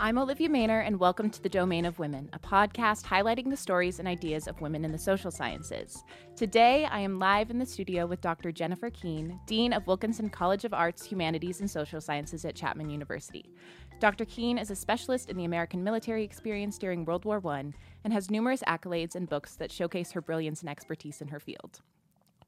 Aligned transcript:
I'm 0.00 0.16
Olivia 0.16 0.48
Maynor, 0.48 0.86
and 0.86 1.00
welcome 1.00 1.28
to 1.28 1.42
The 1.42 1.48
Domain 1.48 1.84
of 1.84 1.98
Women, 1.98 2.30
a 2.32 2.38
podcast 2.38 3.02
highlighting 3.02 3.50
the 3.50 3.56
stories 3.56 3.98
and 3.98 4.06
ideas 4.06 4.46
of 4.46 4.60
women 4.60 4.84
in 4.84 4.92
the 4.92 4.98
social 4.98 5.32
sciences. 5.32 6.04
Today, 6.36 6.84
I 6.84 7.00
am 7.00 7.18
live 7.18 7.50
in 7.50 7.58
the 7.58 7.66
studio 7.66 8.06
with 8.06 8.20
Dr. 8.20 8.52
Jennifer 8.52 8.90
Keene, 8.90 9.40
Dean 9.48 9.72
of 9.72 9.88
Wilkinson 9.88 10.30
College 10.30 10.64
of 10.64 10.72
Arts, 10.72 11.04
Humanities, 11.04 11.58
and 11.58 11.68
Social 11.68 12.00
Sciences 12.00 12.44
at 12.44 12.54
Chapman 12.54 12.90
University. 12.90 13.50
Dr. 13.98 14.24
Keene 14.24 14.56
is 14.56 14.70
a 14.70 14.76
specialist 14.76 15.30
in 15.30 15.36
the 15.36 15.46
American 15.46 15.82
military 15.82 16.22
experience 16.22 16.78
during 16.78 17.04
World 17.04 17.24
War 17.24 17.44
I 17.44 17.72
and 18.04 18.12
has 18.12 18.30
numerous 18.30 18.62
accolades 18.68 19.16
and 19.16 19.28
books 19.28 19.56
that 19.56 19.72
showcase 19.72 20.12
her 20.12 20.22
brilliance 20.22 20.60
and 20.60 20.70
expertise 20.70 21.20
in 21.20 21.26
her 21.26 21.40
field. 21.40 21.80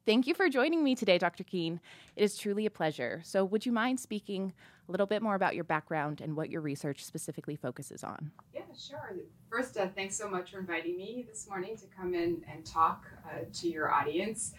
Thank 0.03 0.25
you 0.25 0.33
for 0.33 0.49
joining 0.49 0.83
me 0.83 0.95
today, 0.95 1.19
Dr. 1.19 1.43
Keene. 1.43 1.79
It 2.15 2.23
is 2.23 2.35
truly 2.35 2.65
a 2.65 2.71
pleasure. 2.71 3.21
So, 3.23 3.45
would 3.45 3.67
you 3.67 3.71
mind 3.71 3.99
speaking 3.99 4.51
a 4.87 4.91
little 4.91 5.05
bit 5.05 5.21
more 5.21 5.35
about 5.35 5.53
your 5.53 5.63
background 5.63 6.21
and 6.21 6.35
what 6.35 6.49
your 6.49 6.61
research 6.61 7.05
specifically 7.05 7.55
focuses 7.55 8.03
on? 8.03 8.31
Yeah, 8.51 8.61
sure. 8.75 9.13
First, 9.47 9.77
uh, 9.77 9.89
thanks 9.95 10.17
so 10.17 10.27
much 10.27 10.51
for 10.51 10.59
inviting 10.59 10.97
me 10.97 11.27
this 11.29 11.47
morning 11.47 11.77
to 11.77 11.85
come 11.85 12.15
in 12.15 12.43
and 12.51 12.65
talk 12.65 13.05
uh, 13.25 13.43
to 13.53 13.69
your 13.69 13.91
audience. 13.91 14.53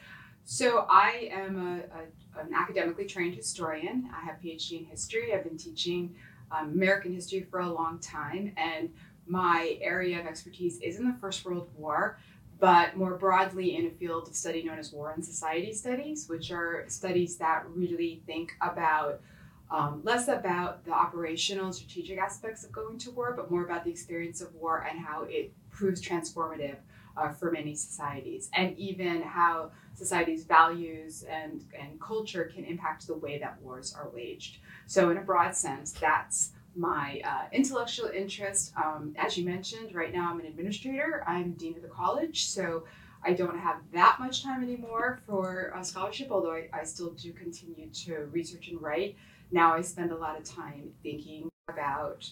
So, 0.44 0.86
I 0.88 1.28
am 1.32 1.56
a, 1.56 2.38
a, 2.38 2.44
an 2.44 2.54
academically 2.54 3.06
trained 3.06 3.34
historian. 3.34 4.08
I 4.16 4.24
have 4.24 4.36
a 4.36 4.46
PhD 4.46 4.78
in 4.78 4.84
history. 4.84 5.34
I've 5.34 5.42
been 5.42 5.58
teaching 5.58 6.14
um, 6.52 6.70
American 6.70 7.12
history 7.12 7.44
for 7.50 7.60
a 7.60 7.68
long 7.68 7.98
time, 7.98 8.52
and 8.56 8.90
my 9.26 9.76
area 9.80 10.20
of 10.20 10.26
expertise 10.26 10.78
is 10.80 11.00
in 11.00 11.04
the 11.04 11.16
First 11.20 11.44
World 11.44 11.68
War 11.76 12.18
but 12.62 12.96
more 12.96 13.16
broadly 13.16 13.74
in 13.74 13.86
a 13.86 13.90
field 13.90 14.28
of 14.28 14.36
study 14.36 14.62
known 14.62 14.78
as 14.78 14.92
war 14.92 15.10
and 15.10 15.24
society 15.24 15.72
studies, 15.72 16.28
which 16.28 16.52
are 16.52 16.84
studies 16.86 17.36
that 17.36 17.64
really 17.74 18.22
think 18.24 18.52
about 18.60 19.20
um, 19.68 20.00
less 20.04 20.28
about 20.28 20.84
the 20.84 20.92
operational 20.92 21.66
and 21.66 21.74
strategic 21.74 22.18
aspects 22.18 22.62
of 22.62 22.70
going 22.70 22.98
to 22.98 23.10
war, 23.10 23.34
but 23.36 23.50
more 23.50 23.64
about 23.64 23.82
the 23.82 23.90
experience 23.90 24.40
of 24.40 24.54
war 24.54 24.86
and 24.88 25.00
how 25.00 25.24
it 25.24 25.52
proves 25.70 26.00
transformative 26.00 26.76
uh, 27.16 27.32
for 27.32 27.50
many 27.50 27.74
societies, 27.74 28.48
and 28.54 28.78
even 28.78 29.22
how 29.22 29.72
societies' 29.94 30.44
values 30.44 31.24
and, 31.24 31.64
and 31.76 32.00
culture 32.00 32.44
can 32.54 32.64
impact 32.64 33.08
the 33.08 33.14
way 33.14 33.38
that 33.38 33.60
wars 33.60 33.92
are 33.92 34.08
waged. 34.10 34.58
So, 34.86 35.10
in 35.10 35.16
a 35.16 35.22
broad 35.22 35.56
sense, 35.56 35.90
that's 35.90 36.52
my 36.74 37.20
uh, 37.24 37.44
intellectual 37.52 38.08
interest. 38.08 38.72
Um, 38.76 39.14
as 39.18 39.36
you 39.36 39.44
mentioned, 39.44 39.94
right 39.94 40.12
now 40.12 40.30
I'm 40.30 40.40
an 40.40 40.46
administrator. 40.46 41.24
I'm 41.26 41.52
dean 41.52 41.76
of 41.76 41.82
the 41.82 41.88
college, 41.88 42.46
so 42.46 42.84
I 43.24 43.34
don't 43.34 43.58
have 43.58 43.76
that 43.92 44.16
much 44.18 44.42
time 44.42 44.62
anymore 44.62 45.20
for 45.26 45.72
a 45.76 45.84
scholarship, 45.84 46.28
although 46.30 46.52
I, 46.52 46.68
I 46.72 46.84
still 46.84 47.10
do 47.10 47.32
continue 47.32 47.88
to 47.88 48.28
research 48.32 48.68
and 48.68 48.80
write. 48.80 49.16
Now 49.50 49.74
I 49.74 49.80
spend 49.82 50.10
a 50.10 50.16
lot 50.16 50.38
of 50.38 50.44
time 50.44 50.90
thinking 51.02 51.48
about 51.68 52.28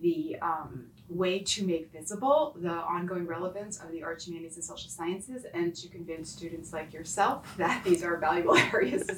the 0.00 0.36
um, 0.40 0.86
way 1.10 1.40
to 1.40 1.66
make 1.66 1.92
visible 1.92 2.56
the 2.60 2.70
ongoing 2.70 3.26
relevance 3.26 3.78
of 3.78 3.90
the 3.90 4.02
arts, 4.02 4.26
humanities, 4.26 4.56
and 4.56 4.64
social 4.64 4.90
sciences, 4.90 5.44
and 5.54 5.74
to 5.74 5.88
convince 5.88 6.30
students 6.30 6.72
like 6.72 6.92
yourself 6.92 7.54
that 7.58 7.82
these 7.84 8.02
are 8.02 8.16
valuable 8.18 8.56
areas. 8.72 9.08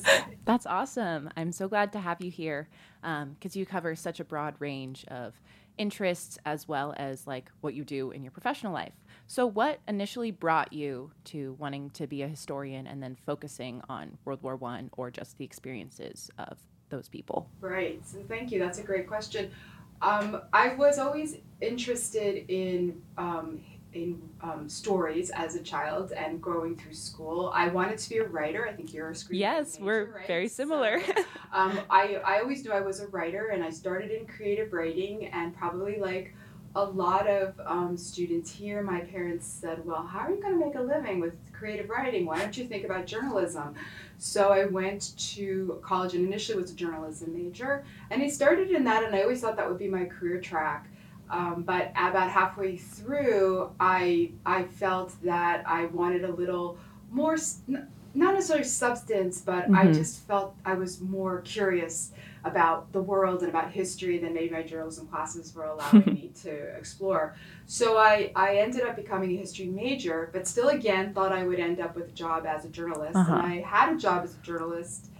That's 0.44 0.66
awesome. 0.66 1.30
I'm 1.36 1.52
so 1.52 1.68
glad 1.68 1.92
to 1.92 2.00
have 2.00 2.20
you 2.20 2.30
here 2.30 2.68
because 3.00 3.22
um, 3.22 3.36
you 3.58 3.66
cover 3.66 3.94
such 3.94 4.20
a 4.20 4.24
broad 4.24 4.54
range 4.58 5.04
of 5.08 5.34
interests 5.78 6.38
as 6.44 6.68
well 6.68 6.94
as 6.96 7.26
like 7.26 7.50
what 7.60 7.74
you 7.74 7.84
do 7.84 8.10
in 8.10 8.22
your 8.22 8.30
professional 8.30 8.72
life. 8.72 8.92
So, 9.26 9.46
what 9.46 9.80
initially 9.88 10.30
brought 10.30 10.72
you 10.72 11.12
to 11.26 11.56
wanting 11.58 11.90
to 11.90 12.06
be 12.06 12.22
a 12.22 12.28
historian 12.28 12.86
and 12.86 13.02
then 13.02 13.16
focusing 13.26 13.82
on 13.88 14.18
World 14.24 14.42
War 14.42 14.56
One 14.56 14.90
or 14.92 15.10
just 15.10 15.38
the 15.38 15.44
experiences 15.44 16.30
of 16.38 16.58
those 16.90 17.08
people? 17.08 17.48
Right. 17.60 18.06
So, 18.06 18.18
thank 18.28 18.52
you. 18.52 18.58
That's 18.58 18.78
a 18.78 18.82
great 18.82 19.06
question. 19.06 19.50
Um, 20.02 20.42
I 20.52 20.74
was 20.74 20.98
always 20.98 21.36
interested 21.60 22.44
in 22.48 23.00
um, 23.16 23.60
in 23.94 24.20
um, 24.40 24.68
stories 24.68 25.30
as 25.30 25.54
a 25.54 25.62
child 25.62 26.12
and 26.12 26.40
growing 26.40 26.76
through 26.76 26.94
school. 26.94 27.52
I 27.54 27.68
wanted 27.68 27.98
to 27.98 28.08
be 28.08 28.18
a 28.18 28.26
writer. 28.26 28.66
I 28.66 28.72
think 28.72 28.92
you're 28.92 29.10
a 29.10 29.12
screenwriter. 29.12 29.38
Yes, 29.38 29.74
major, 29.74 29.84
we're 29.84 30.04
right? 30.16 30.26
very 30.26 30.48
similar. 30.48 31.00
So, 31.04 31.12
um, 31.52 31.78
I 31.88 32.20
I 32.24 32.40
always 32.40 32.64
knew 32.64 32.72
I 32.72 32.80
was 32.80 33.00
a 33.00 33.06
writer, 33.08 33.48
and 33.48 33.62
I 33.62 33.70
started 33.70 34.10
in 34.10 34.26
creative 34.26 34.72
writing, 34.72 35.26
and 35.26 35.56
probably 35.56 35.98
like 36.00 36.34
a 36.74 36.84
lot 36.84 37.26
of 37.28 37.60
um, 37.66 37.96
students 37.96 38.50
here, 38.50 38.82
my 38.82 39.00
parents 39.00 39.46
said, 39.46 39.84
"Well, 39.84 40.06
how 40.06 40.20
are 40.20 40.30
you 40.30 40.40
going 40.40 40.58
to 40.58 40.64
make 40.64 40.74
a 40.74 40.80
living 40.80 41.20
with 41.20 41.34
creative 41.52 41.90
writing? 41.90 42.24
Why 42.24 42.38
don't 42.38 42.56
you 42.56 42.66
think 42.66 42.84
about 42.84 43.06
journalism?" 43.06 43.74
So 44.18 44.50
I 44.50 44.64
went 44.64 45.12
to 45.34 45.80
college 45.82 46.14
and 46.14 46.26
initially 46.26 46.60
was 46.60 46.70
a 46.70 46.74
journalism 46.74 47.34
major, 47.34 47.84
and 48.10 48.22
I 48.22 48.28
started 48.28 48.70
in 48.70 48.84
that, 48.84 49.04
and 49.04 49.14
I 49.14 49.22
always 49.22 49.40
thought 49.40 49.56
that 49.56 49.68
would 49.68 49.78
be 49.78 49.88
my 49.88 50.04
career 50.04 50.40
track. 50.40 50.88
Um, 51.28 51.62
but 51.62 51.90
about 51.90 52.30
halfway 52.30 52.76
through, 52.76 53.70
I 53.78 54.32
I 54.46 54.64
felt 54.64 55.14
that 55.24 55.64
I 55.66 55.86
wanted 55.86 56.24
a 56.24 56.32
little 56.32 56.78
more, 57.10 57.36
not 57.68 58.34
necessarily 58.34 58.64
substance, 58.64 59.40
but 59.40 59.64
mm-hmm. 59.64 59.76
I 59.76 59.92
just 59.92 60.26
felt 60.26 60.54
I 60.64 60.74
was 60.74 61.00
more 61.00 61.42
curious 61.42 62.12
about 62.44 62.92
the 62.92 63.00
world 63.00 63.40
and 63.40 63.48
about 63.48 63.70
history 63.70 64.18
than 64.18 64.34
maybe 64.34 64.50
my 64.50 64.62
journalism 64.62 65.06
classes 65.06 65.54
were 65.54 65.64
allowing 65.64 66.04
me 66.06 66.32
to 66.42 66.50
explore. 66.76 67.36
So 67.66 67.98
I, 67.98 68.32
I 68.34 68.56
ended 68.56 68.82
up 68.82 68.96
becoming 68.96 69.32
a 69.32 69.36
history 69.36 69.66
major, 69.66 70.30
but 70.32 70.48
still 70.48 70.68
again 70.68 71.14
thought 71.14 71.32
I 71.32 71.44
would 71.44 71.60
end 71.60 71.80
up 71.80 71.94
with 71.94 72.08
a 72.08 72.12
job 72.12 72.46
as 72.46 72.64
a 72.64 72.68
journalist. 72.68 73.16
Uh-huh. 73.16 73.34
And 73.34 73.46
I 73.46 73.60
had 73.60 73.94
a 73.94 73.98
job 73.98 74.24
as 74.24 74.34
a 74.34 74.38
journalist 74.38 75.10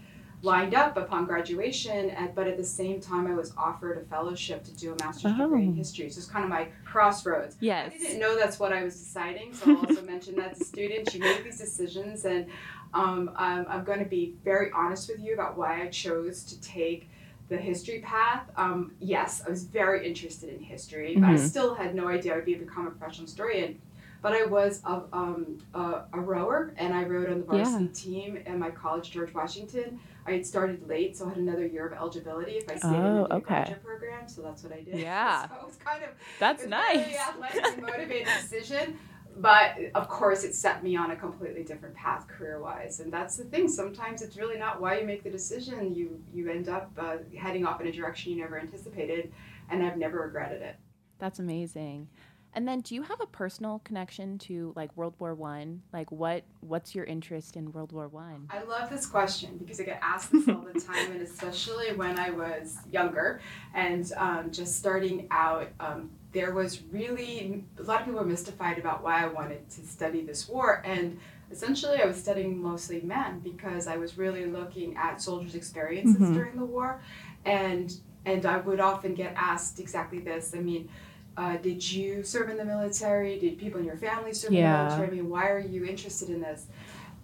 lined 0.43 0.75
up 0.75 0.97
upon 0.97 1.25
graduation, 1.25 2.09
at, 2.11 2.35
but 2.35 2.47
at 2.47 2.57
the 2.57 2.63
same 2.63 2.99
time 2.99 3.25
I 3.27 3.33
was 3.33 3.53
offered 3.57 3.97
a 3.97 4.01
fellowship 4.01 4.65
to 4.65 4.75
do 4.75 4.93
a 4.93 5.03
master's 5.03 5.31
oh. 5.35 5.43
degree 5.43 5.63
in 5.63 5.71
oh. 5.71 5.75
history. 5.75 6.09
So 6.09 6.17
it's 6.17 6.27
kind 6.27 6.43
of 6.43 6.49
my 6.49 6.67
crossroads. 6.83 7.55
Yes. 7.61 7.93
I 7.95 7.97
didn't 7.97 8.19
know 8.19 8.37
that's 8.37 8.59
what 8.59 8.73
I 8.73 8.83
was 8.83 8.93
deciding, 8.95 9.53
so 9.53 9.71
I'll 9.71 9.77
also 9.77 10.01
mention 10.05 10.35
that 10.35 10.57
to 10.57 10.65
students. 10.65 11.15
You 11.15 11.21
make 11.21 11.45
these 11.45 11.59
decisions, 11.59 12.25
and 12.25 12.47
um, 12.93 13.31
I'm, 13.37 13.65
I'm 13.69 13.83
going 13.85 13.99
to 13.99 14.05
be 14.05 14.35
very 14.43 14.69
honest 14.75 15.09
with 15.09 15.21
you 15.21 15.33
about 15.33 15.57
why 15.57 15.81
I 15.81 15.87
chose 15.87 16.43
to 16.43 16.59
take 16.59 17.09
the 17.53 17.61
history 17.61 17.99
path, 17.99 18.49
um, 18.57 18.93
yes, 18.99 19.43
I 19.45 19.49
was 19.49 19.63
very 19.63 20.07
interested 20.07 20.49
in 20.49 20.59
history, 20.59 21.11
mm-hmm. 21.11 21.21
but 21.21 21.29
I 21.29 21.33
mm-hmm. 21.35 21.45
still 21.45 21.75
had 21.75 21.93
no 21.93 22.07
idea 22.07 22.33
I 22.33 22.37
would 22.37 22.45
be 22.45 22.55
become 22.55 22.87
a 22.87 22.91
professional 22.91 23.27
historian. 23.27 23.79
But 24.23 24.33
I 24.33 24.45
was 24.45 24.81
a, 24.85 25.01
um, 25.11 25.59
a, 25.73 26.03
a 26.13 26.19
rower, 26.19 26.73
and 26.77 26.93
I 26.93 27.03
rowed 27.03 27.29
on 27.29 27.39
the 27.39 27.45
varsity 27.45 27.83
yeah. 27.83 27.89
team 27.93 28.39
at 28.45 28.57
my 28.57 28.71
college, 28.71 29.11
George 29.11 29.33
Washington. 29.33 29.99
I 30.25 30.31
had 30.31 30.45
started 30.45 30.87
late, 30.87 31.17
so 31.17 31.25
I 31.25 31.29
had 31.29 31.37
another 31.37 31.67
year 31.67 31.85
of 31.85 31.93
eligibility 31.93 32.53
if 32.53 32.71
I 32.71 32.77
stayed 32.77 32.87
oh, 32.87 32.95
in 32.95 33.15
the 33.15 33.33
okay. 33.35 33.45
graduate 33.47 33.83
program. 33.83 34.27
So 34.29 34.41
that's 34.41 34.63
what 34.63 34.71
I 34.71 34.81
did. 34.81 34.95
Yeah, 34.99 35.49
so 35.49 35.55
it 35.55 35.67
was 35.67 35.75
kind 35.75 36.03
of 36.03 36.09
that's 36.39 36.65
nice. 36.65 36.95
Very 36.95 37.17
athletic 37.17 37.81
motivated 37.81 38.27
decision 38.41 38.97
but 39.37 39.75
of 39.95 40.07
course 40.07 40.43
it 40.43 40.53
set 40.53 40.83
me 40.83 40.95
on 40.95 41.11
a 41.11 41.15
completely 41.15 41.63
different 41.63 41.95
path 41.95 42.27
career 42.27 42.59
wise 42.59 42.99
and 42.99 43.11
that's 43.11 43.35
the 43.35 43.43
thing 43.45 43.67
sometimes 43.67 44.21
it's 44.21 44.37
really 44.37 44.57
not 44.57 44.79
why 44.79 44.99
you 44.99 45.05
make 45.05 45.23
the 45.23 45.29
decision. 45.29 45.93
You 45.93 46.21
you 46.33 46.49
end 46.49 46.69
up 46.69 46.91
uh, 46.97 47.17
heading 47.37 47.65
off 47.65 47.81
in 47.81 47.87
a 47.87 47.91
direction 47.91 48.31
you 48.31 48.39
never 48.39 48.59
anticipated 48.59 49.31
and 49.69 49.83
i've 49.83 49.97
never 49.97 50.21
regretted 50.21 50.61
it. 50.61 50.75
That's 51.19 51.39
amazing 51.39 52.09
and 52.55 52.67
then 52.67 52.81
do 52.81 52.95
you 52.95 53.03
have 53.03 53.19
a 53.21 53.25
personal 53.25 53.79
connection 53.83 54.37
to 54.39 54.73
like 54.75 54.95
World 54.95 55.15
War 55.19 55.33
One? 55.33 55.81
Like 55.91 56.11
what 56.11 56.43
what's 56.61 56.93
your 56.95 57.05
interest 57.05 57.55
in 57.55 57.71
World 57.71 57.91
War 57.91 58.07
One? 58.07 58.47
I? 58.49 58.59
I 58.59 58.63
love 58.63 58.89
this 58.89 59.05
question 59.05 59.57
because 59.57 59.79
I 59.79 59.83
get 59.83 59.99
asked 60.01 60.31
this 60.31 60.47
all 60.47 60.65
the 60.73 60.79
time 60.79 61.11
and 61.11 61.21
especially 61.21 61.93
when 61.93 62.19
I 62.19 62.29
was 62.29 62.77
younger 62.91 63.41
and 63.73 64.11
um, 64.17 64.51
just 64.51 64.77
starting 64.77 65.27
out 65.31 65.69
um, 65.79 66.09
there 66.31 66.53
was 66.53 66.81
really 66.91 67.63
a 67.77 67.83
lot 67.83 68.01
of 68.01 68.05
people 68.05 68.19
were 68.19 68.25
mystified 68.25 68.77
about 68.77 69.03
why 69.03 69.23
I 69.23 69.27
wanted 69.27 69.69
to 69.71 69.81
study 69.85 70.21
this 70.21 70.47
war 70.47 70.81
and 70.85 71.19
essentially 71.51 72.01
I 72.01 72.05
was 72.05 72.17
studying 72.17 72.61
mostly 72.61 73.01
men 73.01 73.39
because 73.39 73.87
I 73.87 73.97
was 73.97 74.17
really 74.17 74.45
looking 74.45 74.95
at 74.97 75.21
soldiers' 75.21 75.55
experiences 75.55 76.21
mm-hmm. 76.21 76.33
during 76.33 76.55
the 76.57 76.65
war 76.65 77.01
and 77.45 77.93
and 78.25 78.45
I 78.45 78.57
would 78.57 78.79
often 78.79 79.15
get 79.15 79.33
asked 79.35 79.79
exactly 79.79 80.19
this. 80.19 80.53
I 80.55 80.59
mean, 80.59 80.89
uh, 81.37 81.57
did 81.57 81.91
you 81.91 82.23
serve 82.23 82.49
in 82.49 82.57
the 82.57 82.65
military? 82.65 83.39
Did 83.39 83.57
people 83.57 83.79
in 83.79 83.85
your 83.85 83.97
family 83.97 84.33
serve 84.33 84.51
yeah. 84.51 84.59
in 84.59 84.77
the 84.77 84.95
military? 84.95 85.07
I 85.07 85.21
mean, 85.21 85.29
why 85.29 85.49
are 85.49 85.59
you 85.59 85.85
interested 85.85 86.29
in 86.29 86.41
this? 86.41 86.67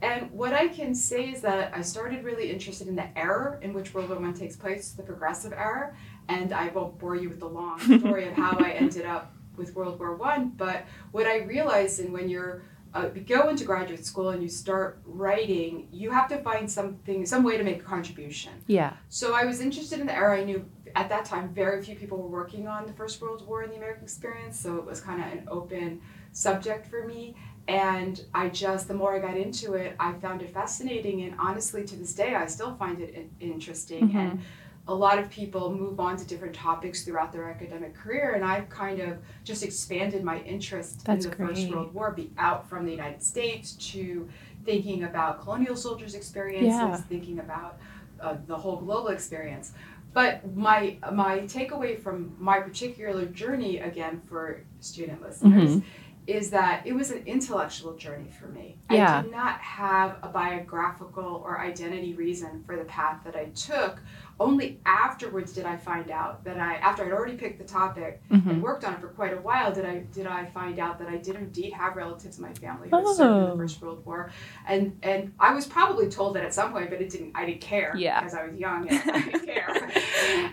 And 0.02 0.32
what 0.32 0.54
I 0.54 0.70
can 0.70 0.96
say 0.96 1.30
is 1.30 1.42
that 1.42 1.74
I 1.76 1.82
started 1.82 2.24
really 2.24 2.50
interested 2.50 2.88
in 2.88 2.96
the 2.96 3.18
era 3.18 3.60
in 3.62 3.74
which 3.74 3.94
World 3.94 4.10
War 4.10 4.20
One 4.20 4.34
takes 4.34 4.56
place, 4.56 4.92
the 4.92 5.04
progressive 5.04 5.52
era, 5.52 5.94
and 6.30 6.54
I 6.54 6.70
won't 6.70 6.98
bore 6.98 7.16
you 7.16 7.30
with 7.30 7.40
the 7.40 7.50
long 7.50 7.80
story 8.00 8.28
of 8.28 8.34
how 8.34 8.58
I 8.58 8.72
ended 8.72 9.06
up 9.06 9.36
with 9.58 9.76
World 9.76 10.00
War 10.00 10.16
One. 10.16 10.54
But 10.56 10.86
what 11.12 11.28
I 11.28 11.40
realized, 11.40 12.00
and 12.00 12.14
when 12.14 12.30
you're 12.30 12.64
uh, 12.94 13.10
you 13.14 13.22
go 13.22 13.50
into 13.50 13.64
graduate 13.66 14.06
school 14.06 14.30
and 14.30 14.42
you 14.42 14.50
start 14.50 15.00
writing, 15.06 15.88
you 15.92 16.10
have 16.10 16.28
to 16.28 16.40
find 16.40 16.70
something, 16.70 17.26
some 17.26 17.44
way 17.44 17.56
to 17.56 17.64
make 17.64 17.82
a 17.82 17.84
contribution. 17.84 18.52
Yeah. 18.66 18.94
So 19.10 19.36
I 19.36 19.46
was 19.46 19.62
interested 19.62 20.00
in 20.00 20.08
the 20.08 20.16
era. 20.16 20.40
I 20.40 20.44
knew 20.44 20.66
at 20.96 21.10
that 21.10 21.26
time 21.26 21.50
very 21.54 21.82
few 21.82 21.96
people 21.96 22.18
were 22.18 22.28
working 22.28 22.68
on 22.68 22.86
the 22.86 22.94
First 22.94 23.22
World 23.22 23.46
War 23.48 23.64
in 23.64 23.70
the 23.70 23.78
American 23.78 24.04
experience, 24.04 24.60
so 24.60 24.78
it 24.78 24.86
was 24.86 25.02
kind 25.02 25.22
of 25.22 25.32
an 25.32 25.48
open 25.50 26.02
subject 26.32 26.88
for 26.88 27.06
me. 27.06 27.36
And 27.68 28.24
I 28.34 28.50
just, 28.50 28.88
the 28.88 28.96
more 28.96 29.16
I 29.16 29.20
got 29.20 29.38
into 29.38 29.74
it, 29.74 29.96
I 30.00 30.14
found 30.14 30.42
it 30.42 30.50
fascinating. 30.52 31.22
And 31.22 31.36
honestly, 31.40 31.84
to 31.86 31.96
this 31.96 32.16
day, 32.16 32.34
I 32.34 32.48
still 32.48 32.76
find 32.76 33.00
it 33.00 33.30
interesting. 33.40 34.10
Mm-hmm. 34.10 34.18
And 34.18 34.42
a 34.88 34.94
lot 34.94 35.20
of 35.20 35.30
people 35.30 35.72
move 35.72 36.00
on 36.00 36.18
to 36.18 36.26
different 36.26 36.56
topics 36.56 37.04
throughout 37.04 37.32
their 37.32 37.48
academic 37.48 37.94
career, 37.94 38.34
and 38.34 38.44
I've 38.44 38.70
kind 38.70 39.00
of 39.00 39.20
just 39.44 39.64
expanded 39.64 40.24
my 40.24 40.40
interest 40.42 41.06
That's 41.06 41.26
in 41.26 41.30
the 41.30 41.38
great. 41.38 41.50
First 41.50 41.70
World 41.70 41.94
War, 41.94 42.12
be 42.12 42.32
out 42.40 42.68
from 42.68 42.86
the 42.86 42.92
United 42.92 43.22
States 43.22 43.74
to 43.92 44.28
thinking 44.66 45.04
about 45.04 45.42
colonial 45.42 45.76
soldiers' 45.76 46.16
experiences, 46.16 46.70
Yeah. 46.70 46.96
thinking 46.98 47.38
about 47.38 47.78
uh, 48.20 48.38
the 48.48 48.58
whole 48.58 48.78
global 48.78 49.10
experience. 49.10 49.74
But 50.14 50.56
my 50.56 50.98
my 51.12 51.40
takeaway 51.42 52.02
from 52.02 52.36
my 52.40 52.60
particular 52.60 53.26
journey, 53.26 53.78
again 53.78 54.22
for 54.28 54.64
student 54.80 55.22
listeners, 55.22 55.76
Mhm. 55.78 55.84
Is 56.30 56.50
that 56.52 56.86
it 56.86 56.94
was 56.94 57.10
an 57.12 57.24
intellectual 57.26 57.96
journey 57.96 58.30
for 58.30 58.48
me. 58.48 58.78
Yeah. 58.92 59.20
I 59.20 59.22
did 59.24 59.32
not 59.32 59.60
have 59.60 60.18
a 60.22 60.28
biographical 60.30 61.42
or 61.44 61.60
identity 61.60 62.14
reason 62.14 62.64
for 62.66 62.78
the 62.78 62.84
path 62.86 63.22
that 63.26 63.36
I 63.36 63.46
took. 63.56 64.00
Only 64.40 64.80
afterwards 64.86 65.52
did 65.54 65.66
I 65.66 65.76
find 65.76 66.12
out 66.12 66.44
that 66.46 66.58
I, 66.60 66.76
after 66.76 67.04
I'd 67.04 67.12
already 67.12 67.36
picked 67.36 67.58
the 67.58 67.66
topic 67.66 68.22
Mhm. 68.32 68.50
and 68.50 68.64
worked 68.64 68.86
on 68.86 68.94
it 68.94 69.02
for 69.02 69.08
quite 69.10 69.34
a 69.34 69.42
while, 69.42 69.74
did 69.74 69.86
I 69.86 70.00
did 70.14 70.28
I 70.28 70.46
find 70.46 70.80
out 70.80 70.98
that 71.00 71.08
I 71.10 71.18
did 71.18 71.36
indeed 71.36 71.74
have 71.74 71.96
relatives 71.98 72.38
in 72.38 72.44
my 72.44 72.54
family 72.54 72.90
who 72.90 72.96
had 72.98 73.08
served 73.08 73.20
in 73.38 73.44
Oh. 73.44 73.52
the 73.52 73.58
First 73.64 73.82
World 73.82 74.06
War, 74.06 74.32
and 74.68 74.98
and 75.04 75.34
I 75.40 75.54
was 75.54 75.66
probably 75.66 76.08
told 76.08 76.36
that 76.36 76.44
at 76.46 76.54
some 76.54 76.72
point, 76.72 76.90
but 76.90 77.02
it 77.02 77.10
didn't. 77.10 77.32
I 77.36 77.46
didn't 77.46 77.62
care 77.62 77.94
Yeah. 77.98 78.20
because 78.22 78.34
I 78.36 78.46
was 78.48 78.56
young 78.56 78.88
and 78.88 79.12
I 79.12 79.20
didn't 79.22 79.46
care. 79.46 79.92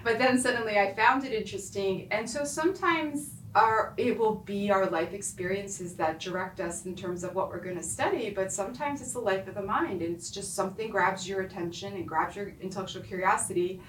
but 0.04 0.18
then 0.18 0.38
suddenly 0.38 0.78
I 0.78 0.92
found 0.94 1.24
it 1.24 1.32
interesting, 1.32 2.08
and 2.10 2.28
so 2.28 2.42
sometimes 2.44 3.35
our 3.56 3.94
it 3.96 4.18
will 4.18 4.34
be 4.34 4.70
our 4.70 4.86
life 4.86 5.12
experiences 5.14 5.94
that 5.96 6.20
direct 6.20 6.60
us 6.60 6.84
in 6.84 6.94
terms 6.94 7.24
of 7.24 7.34
what 7.34 7.48
we're 7.48 7.64
going 7.68 7.76
to 7.76 7.82
study 7.82 8.30
but 8.30 8.52
sometimes 8.52 9.00
it's 9.00 9.14
the 9.14 9.18
life 9.18 9.48
of 9.48 9.54
the 9.54 9.62
mind 9.62 10.02
and 10.02 10.14
it's 10.14 10.30
just 10.30 10.54
something 10.54 10.90
grabs 10.90 11.28
your 11.28 11.40
attention 11.40 11.94
and 11.94 12.06
grabs 12.06 12.36
your 12.36 12.52
intellectual 12.60 13.02
curiosity 13.02 13.80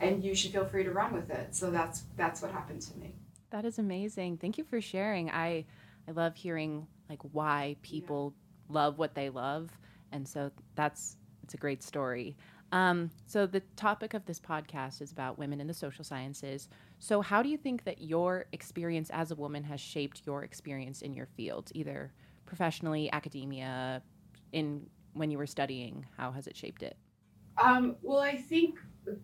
and 0.00 0.24
you 0.24 0.34
should 0.34 0.52
feel 0.52 0.64
free 0.64 0.84
to 0.84 0.92
run 0.92 1.12
with 1.12 1.28
it 1.30 1.54
so 1.54 1.70
that's 1.70 2.04
that's 2.16 2.40
what 2.40 2.50
happened 2.52 2.80
to 2.80 2.96
me 2.98 3.12
That 3.50 3.64
is 3.64 3.78
amazing. 3.78 4.38
Thank 4.38 4.58
you 4.58 4.64
for 4.64 4.80
sharing. 4.80 5.30
I 5.30 5.64
I 6.08 6.12
love 6.12 6.34
hearing 6.36 6.86
like 7.08 7.22
why 7.32 7.76
people 7.82 8.34
love 8.68 8.98
what 8.98 9.14
they 9.14 9.30
love, 9.30 9.70
and 10.12 10.26
so 10.26 10.50
that's 10.74 11.16
it's 11.42 11.54
a 11.54 11.56
great 11.56 11.82
story. 11.82 12.36
Um, 12.72 13.10
so 13.26 13.46
the 13.46 13.60
topic 13.76 14.14
of 14.14 14.24
this 14.26 14.40
podcast 14.40 15.00
is 15.00 15.12
about 15.12 15.38
women 15.38 15.60
in 15.60 15.66
the 15.66 15.74
social 15.74 16.04
sciences. 16.04 16.68
So 16.98 17.22
how 17.22 17.42
do 17.42 17.48
you 17.48 17.56
think 17.56 17.84
that 17.84 18.00
your 18.00 18.46
experience 18.52 19.10
as 19.12 19.30
a 19.30 19.34
woman 19.36 19.62
has 19.64 19.80
shaped 19.80 20.22
your 20.26 20.42
experience 20.42 21.02
in 21.02 21.14
your 21.14 21.26
field, 21.36 21.70
either 21.74 22.12
professionally, 22.44 23.10
academia, 23.12 24.02
in 24.52 24.86
when 25.14 25.30
you 25.30 25.38
were 25.38 25.46
studying? 25.46 26.06
How 26.16 26.32
has 26.32 26.46
it 26.46 26.56
shaped 26.56 26.82
it? 26.82 26.96
Um, 27.62 27.96
well, 28.02 28.18
I 28.20 28.36
think 28.36 28.78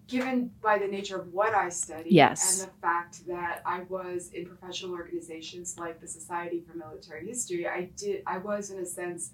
given 0.06 0.50
by 0.62 0.78
the 0.78 0.86
nature 0.86 1.18
of 1.18 1.32
what 1.32 1.54
I 1.54 1.68
studied 1.68 2.12
Yes. 2.12 2.60
and 2.60 2.68
the 2.70 2.74
fact 2.80 3.26
that 3.26 3.62
I 3.66 3.82
was 3.88 4.30
in 4.32 4.46
professional 4.46 4.92
organizations 4.92 5.76
like 5.78 6.00
the 6.00 6.06
Society 6.06 6.60
for 6.66 6.76
Military 6.76 7.26
History, 7.26 7.66
I 7.66 7.90
did 7.96 8.22
I 8.26 8.38
was 8.38 8.70
in 8.70 8.78
a 8.78 8.86
sense 8.86 9.32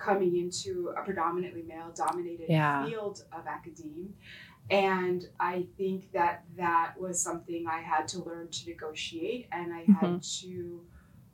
coming 0.00 0.36
into 0.36 0.92
a 0.96 1.02
predominantly 1.04 1.62
male 1.62 1.92
dominated 1.94 2.48
Yeah. 2.48 2.86
field 2.86 3.24
of 3.32 3.46
academia. 3.46 4.08
And 4.70 5.28
I 5.38 5.66
think 5.76 6.12
that 6.12 6.44
that 6.56 6.94
was 6.98 7.20
something 7.20 7.66
I 7.66 7.80
had 7.80 8.06
to 8.08 8.22
learn 8.22 8.48
to 8.48 8.68
negotiate 8.68 9.48
and 9.52 9.72
I 9.72 9.84
had 10.00 10.22
to 10.22 10.80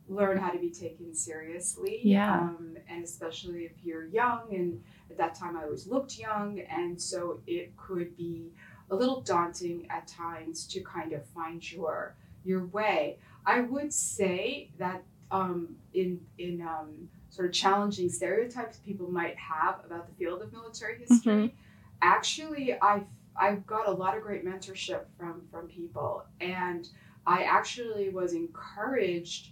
learn 0.09 0.39
how 0.39 0.51
to 0.51 0.59
be 0.59 0.71
taken 0.71 1.15
seriously. 1.15 2.01
Yeah. 2.03 2.41
Um, 2.41 2.77
and 2.89 3.05
especially 3.05 3.65
if 3.65 3.73
you're 3.85 4.07
young 4.07 4.55
and 4.55 4.83
at 5.11 5.19
that 5.19 5.35
time 5.35 5.57
I 5.57 5.65
always 5.65 5.87
looked 5.87 6.19
young 6.19 6.61
and 6.61 7.01
so 7.01 7.41
it 7.47 7.77
could 7.77 8.17
be 8.17 8.53
a 8.91 8.95
little 8.95 9.21
daunting 9.21 9.87
at 9.91 10.07
times 10.07 10.67
to 10.69 10.81
kind 10.81 11.13
of 11.13 11.25
find 11.27 11.61
your 11.73 12.17
your 12.45 12.67
way. 12.67 13.19
I 13.45 13.61
would 13.63 13.93
say 13.93 14.71
that 14.79 15.03
um, 15.31 15.77
in 15.93 16.21
in 16.39 16.63
um, 16.63 17.09
sort 17.37 17.47
of 17.49 17.53
challenging 17.53 18.09
stereotypes 18.09 18.79
people 18.79 19.09
might 19.21 19.37
have 19.37 19.75
about 19.85 20.05
the 20.09 20.15
field 20.15 20.41
of 20.43 20.53
military 20.53 20.97
history, 20.99 21.55
actually 22.03 22.67
I've 22.81 23.05
I've 23.38 23.67
got 23.67 23.87
a 23.87 23.91
lot 23.91 24.17
of 24.17 24.23
great 24.23 24.44
mentorship 24.44 25.03
from 25.19 25.43
from 25.50 25.69
people 25.69 26.25
and 26.41 26.88
I 27.27 27.43
actually 27.43 28.09
was 28.11 28.33
encouraged 28.33 29.44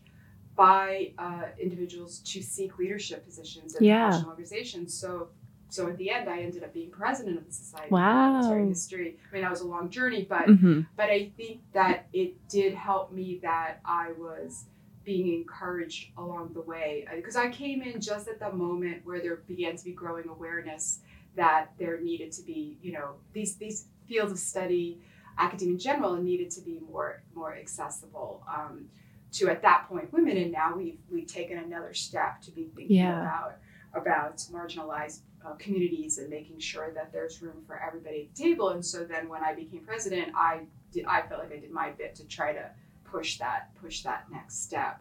by 0.56 1.12
uh, 1.18 1.42
individuals 1.60 2.20
to 2.20 2.40
seek 2.40 2.78
leadership 2.78 3.24
positions 3.24 3.74
in 3.74 3.82
Yeah. 3.84 4.04
professional 4.06 4.30
organizations. 4.30 4.94
So, 4.94 5.30
so 5.68 5.88
at 5.88 5.96
the 5.98 6.08
end, 6.10 6.28
I 6.28 6.42
ended 6.42 6.62
up 6.62 6.72
being 6.72 6.90
president 6.92 7.36
of 7.38 7.44
the 7.44 7.52
Society 7.52 7.90
Wow. 7.90 8.28
of 8.28 8.34
Military 8.44 8.68
History. 8.68 9.16
I 9.28 9.34
mean, 9.34 9.42
that 9.42 9.50
was 9.50 9.62
a 9.62 9.66
long 9.66 9.90
journey, 9.90 10.24
but 10.28 10.46
Mm-hmm. 10.48 10.82
but 10.96 11.10
I 11.10 11.32
think 11.36 11.62
that 11.72 12.06
it 12.12 12.30
did 12.48 12.72
help 12.74 13.12
me 13.12 13.40
that 13.42 13.80
I 13.84 14.12
was 14.16 14.66
being 15.04 15.34
encouraged 15.34 16.10
along 16.16 16.52
the 16.54 16.60
way 16.62 17.06
because 17.14 17.36
I 17.36 17.48
came 17.50 17.82
in 17.82 18.00
just 18.00 18.26
at 18.28 18.38
the 18.40 18.52
moment 18.52 19.04
where 19.04 19.20
there 19.20 19.36
began 19.36 19.76
to 19.76 19.84
be 19.84 19.92
growing 19.92 20.28
awareness 20.28 21.00
that 21.36 21.72
there 21.78 22.00
needed 22.00 22.32
to 22.32 22.42
be, 22.42 22.78
you 22.82 22.92
know, 22.92 23.14
these 23.32 23.56
these 23.56 23.86
fields 24.08 24.32
of 24.32 24.38
study, 24.38 25.00
academia 25.38 25.74
in 25.74 25.78
general, 25.78 26.14
needed 26.16 26.50
to 26.52 26.60
be 26.60 26.80
more 26.90 27.22
more 27.34 27.54
accessible 27.56 28.42
um, 28.48 28.86
to 29.32 29.48
at 29.48 29.62
that 29.62 29.86
point 29.88 30.12
women, 30.12 30.36
and 30.36 30.52
now 30.52 30.74
we've 30.76 30.98
we've 31.10 31.26
taken 31.26 31.58
another 31.58 31.92
step 31.92 32.40
to 32.42 32.50
be 32.50 32.64
thinking 32.74 32.96
Yeah. 32.96 33.20
about 33.22 33.56
about 33.94 34.38
marginalized 34.52 35.20
uh, 35.44 35.52
communities 35.54 36.18
and 36.18 36.28
making 36.30 36.58
sure 36.58 36.90
that 36.94 37.12
there's 37.12 37.42
room 37.42 37.62
for 37.66 37.80
everybody 37.80 38.22
at 38.22 38.34
the 38.34 38.42
table. 38.42 38.70
And 38.70 38.84
so 38.84 39.04
then 39.04 39.28
when 39.28 39.42
I 39.44 39.54
became 39.54 39.80
president, 39.84 40.32
I 40.34 40.60
did 40.92 41.04
I 41.06 41.22
felt 41.22 41.40
like 41.42 41.52
I 41.52 41.58
did 41.58 41.70
my 41.70 41.90
bit 41.90 42.14
to 42.16 42.24
try 42.26 42.52
to 42.52 42.70
push 43.14 43.38
that 43.38 43.74
push 43.80 44.02
that 44.02 44.26
next 44.30 44.62
step. 44.62 45.00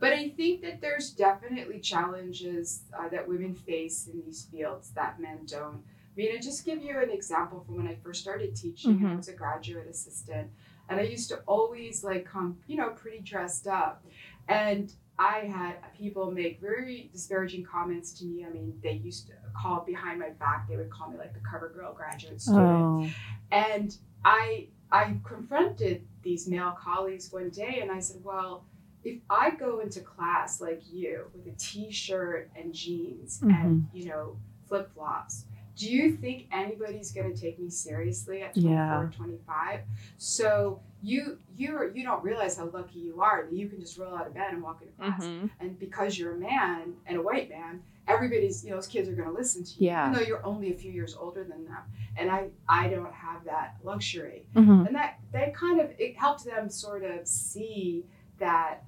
But 0.00 0.12
I 0.12 0.28
think 0.30 0.60
that 0.62 0.80
there's 0.80 1.10
definitely 1.10 1.80
challenges 1.80 2.82
uh, 2.98 3.08
that 3.08 3.26
women 3.26 3.54
face 3.54 4.08
in 4.12 4.20
these 4.24 4.46
fields 4.50 4.90
that 4.90 5.20
men 5.20 5.40
don't. 5.46 5.82
I 5.82 6.16
mean, 6.16 6.36
I 6.36 6.40
just 6.40 6.64
give 6.64 6.82
you 6.82 6.98
an 7.00 7.10
example 7.10 7.64
from 7.64 7.76
when 7.76 7.88
I 7.88 7.96
first 8.02 8.20
started 8.20 8.54
teaching. 8.54 8.98
and 8.98 9.08
I 9.08 9.16
was 9.16 9.28
a 9.28 9.32
graduate 9.32 9.88
assistant, 9.88 10.48
and 10.88 11.00
I 11.00 11.04
used 11.04 11.28
to 11.30 11.38
always 11.46 12.04
like 12.04 12.24
come, 12.24 12.58
you 12.66 12.76
know, 12.76 12.90
pretty 12.90 13.20
dressed 13.20 13.66
up, 13.66 14.04
and 14.48 14.92
I 15.18 15.38
had 15.40 15.76
people 15.96 16.30
make 16.30 16.60
very 16.60 17.08
disparaging 17.12 17.64
comments 17.64 18.12
to 18.18 18.24
me. 18.24 18.44
I 18.44 18.50
mean, 18.50 18.78
they 18.82 18.92
used 18.92 19.28
to 19.28 19.32
call 19.56 19.84
behind 19.86 20.18
my 20.20 20.30
back. 20.30 20.68
They 20.68 20.76
would 20.76 20.90
call 20.90 21.08
me 21.10 21.18
like 21.18 21.34
the 21.34 21.40
cover 21.48 21.68
girl 21.68 21.94
graduate 21.94 22.40
student. 22.40 22.66
Oh. 22.66 23.10
And 23.52 23.96
I 24.24 24.68
I 24.94 25.16
confronted 25.24 26.06
these 26.22 26.46
male 26.48 26.76
colleagues 26.80 27.32
one 27.32 27.50
day 27.50 27.80
and 27.82 27.90
I 27.90 28.00
said, 28.00 28.18
Well, 28.22 28.64
if 29.02 29.18
I 29.28 29.50
go 29.50 29.80
into 29.80 30.00
class 30.00 30.60
like 30.60 30.82
you 30.90 31.24
with 31.34 31.46
a 31.52 31.56
t-shirt 31.58 32.50
and 32.56 32.72
jeans 32.72 33.40
and 33.42 33.86
you 33.92 34.06
know 34.06 34.36
flip-flops, 34.68 35.44
do 35.76 35.90
you 35.90 36.16
think 36.16 36.46
anybody's 36.52 37.10
going 37.10 37.34
to 37.34 37.38
take 37.40 37.58
me 37.58 37.68
seriously 37.68 38.42
at 38.42 38.54
24 38.54 38.70
Yeah. 38.72 39.08
25 39.16 39.80
so 40.16 40.80
you 41.02 41.38
you 41.56 41.90
you 41.94 42.02
don't 42.04 42.22
realize 42.24 42.56
how 42.56 42.66
lucky 42.66 43.00
you 43.00 43.20
are 43.20 43.44
that 43.50 43.54
you 43.54 43.68
can 43.68 43.80
just 43.80 43.98
roll 43.98 44.14
out 44.16 44.26
of 44.28 44.34
bed 44.34 44.52
and 44.54 44.62
walk 44.62 44.80
into 44.82 44.94
class 44.94 45.24
Mhm. 45.24 45.50
and 45.60 45.78
because 45.78 46.16
you're 46.18 46.34
a 46.34 46.38
man 46.38 46.94
and 47.06 47.18
a 47.18 47.22
white 47.22 47.48
man 47.50 47.82
everybody's 48.06 48.64
you 48.64 48.70
know 48.70 48.76
those 48.76 48.86
kids 48.86 49.08
are 49.08 49.12
going 49.14 49.28
to 49.28 49.34
listen 49.34 49.64
to 49.64 49.70
you 49.80 49.86
Yeah. 49.86 50.08
even 50.10 50.18
though 50.20 50.26
you're 50.26 50.44
only 50.44 50.72
a 50.72 50.76
few 50.76 50.92
years 50.92 51.16
older 51.18 51.42
than 51.44 51.64
them 51.64 51.82
and 52.16 52.30
i 52.30 52.48
i 52.68 52.88
don't 52.88 53.12
have 53.12 53.44
that 53.44 53.76
luxury 53.82 54.46
Mhm. 54.54 54.86
and 54.86 54.94
that 54.94 55.18
that 55.32 55.54
kind 55.54 55.80
of 55.80 55.90
it 55.98 56.16
helped 56.16 56.44
them 56.44 56.68
sort 56.68 57.02
of 57.04 57.26
see 57.26 58.04
that 58.38 58.84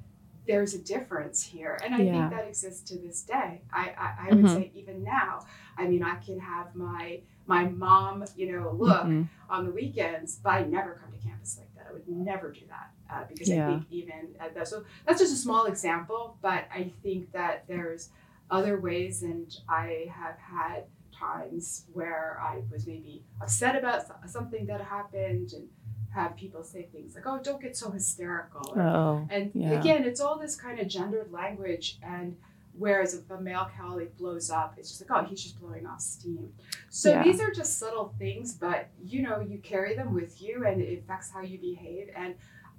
there's 0.46 0.74
a 0.74 0.78
difference 0.78 1.42
here 1.42 1.78
and 1.84 1.94
i 1.94 1.98
Yeah. 2.02 2.28
think 2.28 2.38
that 2.38 2.46
exists 2.48 2.82
to 2.90 2.98
this 2.98 3.22
day 3.22 3.62
i 3.72 3.94
i, 3.98 4.28
I 4.30 4.34
would 4.34 4.44
Mhm. 4.44 4.54
say 4.54 4.70
even 4.74 5.02
now 5.02 5.44
i 5.78 5.86
mean 5.88 6.02
i 6.02 6.16
can 6.16 6.38
have 6.38 6.74
my 6.74 7.20
my 7.46 7.64
mom 7.68 8.24
you 8.36 8.50
know 8.52 8.72
look 8.72 9.04
Mhm. 9.04 9.28
on 9.48 9.64
the 9.64 9.70
weekends, 9.70 10.40
but 10.42 10.50
I 10.54 10.64
never 10.64 10.94
come 11.00 11.12
to 11.12 11.18
campus 11.18 11.56
like 11.58 11.72
that. 11.76 11.86
I 11.88 11.92
would 11.92 12.08
never 12.08 12.50
do 12.50 12.62
that 12.66 12.90
uh, 13.08 13.22
because 13.28 13.48
Yeah. 13.48 13.68
I 13.68 13.70
think 13.76 13.86
even 13.90 14.34
at 14.40 14.52
that, 14.56 14.66
so 14.66 14.82
that's 15.06 15.20
just 15.20 15.32
a 15.32 15.36
small 15.36 15.66
example, 15.66 16.36
but 16.42 16.64
I 16.74 16.90
think 17.04 17.30
that 17.30 17.64
there's 17.68 18.10
other 18.50 18.78
ways, 18.80 19.22
and 19.22 19.54
I 19.68 20.06
have 20.14 20.36
had 20.38 20.84
times 21.12 21.86
where 21.92 22.38
I 22.42 22.60
was 22.70 22.86
maybe 22.86 23.24
upset 23.40 23.74
about 23.76 24.04
something 24.28 24.66
that 24.66 24.80
happened 24.82 25.52
and 25.54 25.68
have 26.14 26.36
people 26.36 26.62
say 26.62 26.88
things 26.92 27.14
like, 27.14 27.26
"Oh, 27.26 27.40
don't 27.42 27.60
get 27.60 27.76
so 27.76 27.90
hysterical," 27.90 28.74
Oh. 28.78 29.26
and 29.30 29.50
yeah. 29.54 29.78
again, 29.80 30.04
it's 30.04 30.20
all 30.20 30.38
this 30.38 30.56
kind 30.56 30.78
of 30.78 30.88
gendered 30.88 31.30
language. 31.32 31.98
And 32.02 32.36
whereas 32.72 33.14
if 33.14 33.30
a 33.30 33.40
male 33.40 33.68
colleague 33.78 34.16
blows 34.16 34.50
up, 34.50 34.74
it's 34.78 34.90
just 34.90 35.00
like, 35.08 35.10
oh, 35.10 35.26
he's 35.26 35.42
just 35.42 35.58
blowing 35.58 35.86
off 35.86 36.00
steam. 36.00 36.52
So 36.90 37.10
Yeah. 37.10 37.22
these 37.24 37.40
are 37.40 37.50
just 37.50 37.78
subtle 37.78 38.14
things, 38.18 38.54
but 38.54 38.88
you 39.02 39.22
know, 39.22 39.40
you 39.40 39.58
carry 39.58 39.94
them 39.96 40.12
with 40.14 40.40
you 40.42 40.64
and 40.66 40.80
it 40.82 40.98
affects 40.98 41.30
how 41.30 41.40
you 41.40 41.58
behave. 41.58 42.10
And 42.14 42.34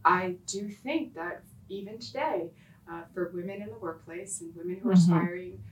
I 0.06 0.36
do 0.46 0.70
think 0.70 1.16
that 1.16 1.44
even 1.70 1.98
today, 2.00 2.52
uh, 2.90 3.04
for 3.14 3.32
women 3.34 3.62
in 3.62 3.70
the 3.70 3.78
workplace 3.80 4.42
and 4.42 4.56
women 4.56 4.78
who 4.78 4.90
are 4.90 4.94
Mhm. 4.94 4.98
aspiring 4.98 5.64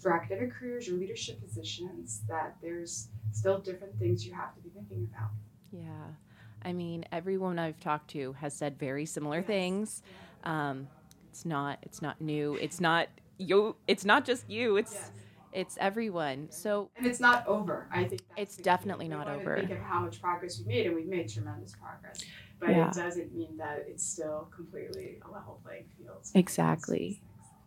for 0.00 0.12
academic 0.12 0.52
careers 0.52 0.88
or 0.88 0.92
leadership 0.92 1.40
positions, 1.40 2.22
that 2.28 2.56
there's 2.62 3.08
still 3.32 3.58
different 3.60 3.98
things 3.98 4.26
you 4.26 4.32
have 4.32 4.54
to 4.54 4.60
be 4.62 4.70
thinking 4.70 5.08
about. 5.14 5.30
Yeah. 5.70 6.14
I 6.62 6.72
mean, 6.72 7.04
everyone 7.12 7.58
I've 7.58 7.78
talked 7.80 8.10
to 8.10 8.32
has 8.34 8.54
said 8.54 8.78
very 8.78 9.04
similar 9.06 9.38
Yes. 9.38 9.46
things. 9.46 10.02
Um, 10.44 10.88
it's 11.30 11.44
not 11.44 11.78
it's 11.82 12.00
not 12.02 12.20
new. 12.20 12.54
It's 12.56 12.80
not 12.80 13.08
you. 13.38 13.76
It's 13.86 14.04
not 14.04 14.24
just 14.24 14.48
you. 14.48 14.76
It's 14.76 14.92
Yes. 14.94 15.10
it's 15.52 15.78
everyone. 15.80 16.48
So 16.50 16.90
And 16.96 17.06
it's 17.06 17.20
not 17.20 17.46
over. 17.46 17.86
I 17.90 18.04
think 18.04 18.22
that's 18.28 18.40
It's 18.40 18.56
definitely 18.56 19.08
not 19.08 19.28
over. 19.28 19.56
Think 19.56 19.70
of 19.70 19.78
how 19.78 20.00
much 20.00 20.20
progress 20.20 20.58
we've 20.58 20.68
made, 20.68 20.86
and 20.86 20.94
we've 20.94 21.06
made 21.08 21.28
tremendous 21.28 21.74
progress. 21.74 22.24
But 22.62 22.70
Yeah. 22.70 22.90
it 22.90 22.94
doesn't 22.94 23.34
mean 23.34 23.56
that 23.58 23.84
it's 23.88 24.04
still 24.04 24.48
completely 24.54 25.18
a 25.26 25.30
level 25.30 25.60
playing 25.64 25.86
field. 25.98 26.22
Exactly. 26.34 27.22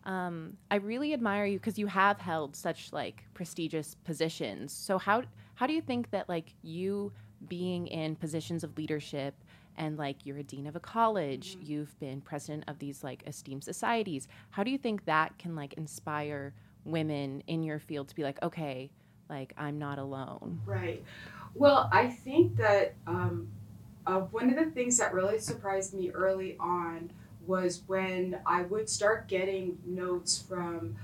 um, 0.05 0.57
I 0.69 0.75
really 0.75 1.13
admire 1.13 1.45
you 1.45 1.57
because 1.57 1.79
you 1.79 1.87
have 1.87 2.19
held 2.19 2.55
such 2.55 2.93
like 2.93 3.23
prestigious 3.33 3.95
positions. 3.95 4.71
So 4.71 4.99
how 4.99 5.23
how 5.55 5.65
do 5.67 5.73
you 5.73 5.81
think 5.81 6.11
that 6.11 6.29
like 6.29 6.53
you 6.61 7.11
being 7.47 7.87
in 7.87 8.15
positions 8.15 8.63
of 8.63 8.77
leadership 8.77 9.43
and 9.75 9.97
like 9.97 10.25
you're 10.25 10.37
a 10.37 10.43
dean 10.43 10.67
of 10.67 10.75
a 10.75 10.79
college, 10.79 11.57
Mhm. 11.57 11.67
you've 11.67 11.99
been 11.99 12.21
president 12.21 12.65
of 12.67 12.79
these 12.79 13.03
like 13.03 13.23
esteemed 13.27 13.63
societies. 13.63 14.27
How 14.51 14.63
do 14.63 14.71
you 14.71 14.77
think 14.77 15.05
that 15.05 15.37
can 15.39 15.55
like 15.55 15.73
inspire 15.73 16.53
women 16.83 17.41
in 17.47 17.63
your 17.63 17.79
field 17.79 18.07
to 18.09 18.15
be 18.15 18.23
like, 18.23 18.41
okay, 18.43 18.91
like 19.29 19.53
I'm 19.57 19.79
not 19.79 19.97
alone? 19.99 20.61
Right. 20.65 21.03
Well, 21.53 21.89
I 21.91 22.09
think 22.09 22.57
that 22.57 22.95
um, 23.07 23.47
uh, 24.07 24.19
one 24.21 24.50
of 24.50 24.55
the 24.55 24.71
things 24.71 24.97
that 24.97 25.13
really 25.13 25.39
surprised 25.39 25.93
me 25.93 26.12
early 26.12 26.55
on 26.59 27.12
was 27.45 27.83
when 27.88 28.39
I 28.45 28.63
would 28.63 28.89
start 28.89 29.27
getting 29.27 29.77
notes 29.85 30.43
from 30.47 30.95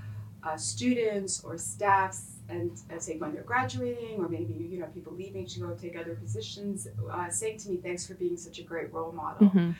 uh, 0.43 0.57
students 0.57 1.43
or 1.43 1.57
staffs, 1.57 2.37
and 2.49 2.71
uh, 2.93 2.97
say 2.99 3.17
when 3.17 3.33
they're 3.33 3.43
graduating, 3.43 4.19
or 4.19 4.27
maybe 4.27 4.53
you 4.71 4.79
know 4.79 4.87
people 4.87 5.13
leaving 5.13 5.45
to 5.47 5.59
go 5.59 5.75
take 5.75 5.95
other 5.97 6.15
positions, 6.15 6.87
uh, 7.11 7.29
saying 7.29 7.59
to 7.59 7.69
me, 7.69 7.77
"Thanks 7.77 8.07
for 8.07 8.15
being 8.15 8.37
such 8.37 8.57
a 8.59 8.63
great 8.63 8.91
role 8.91 9.11
model." 9.11 9.47
Mm-hmm. 9.49 9.71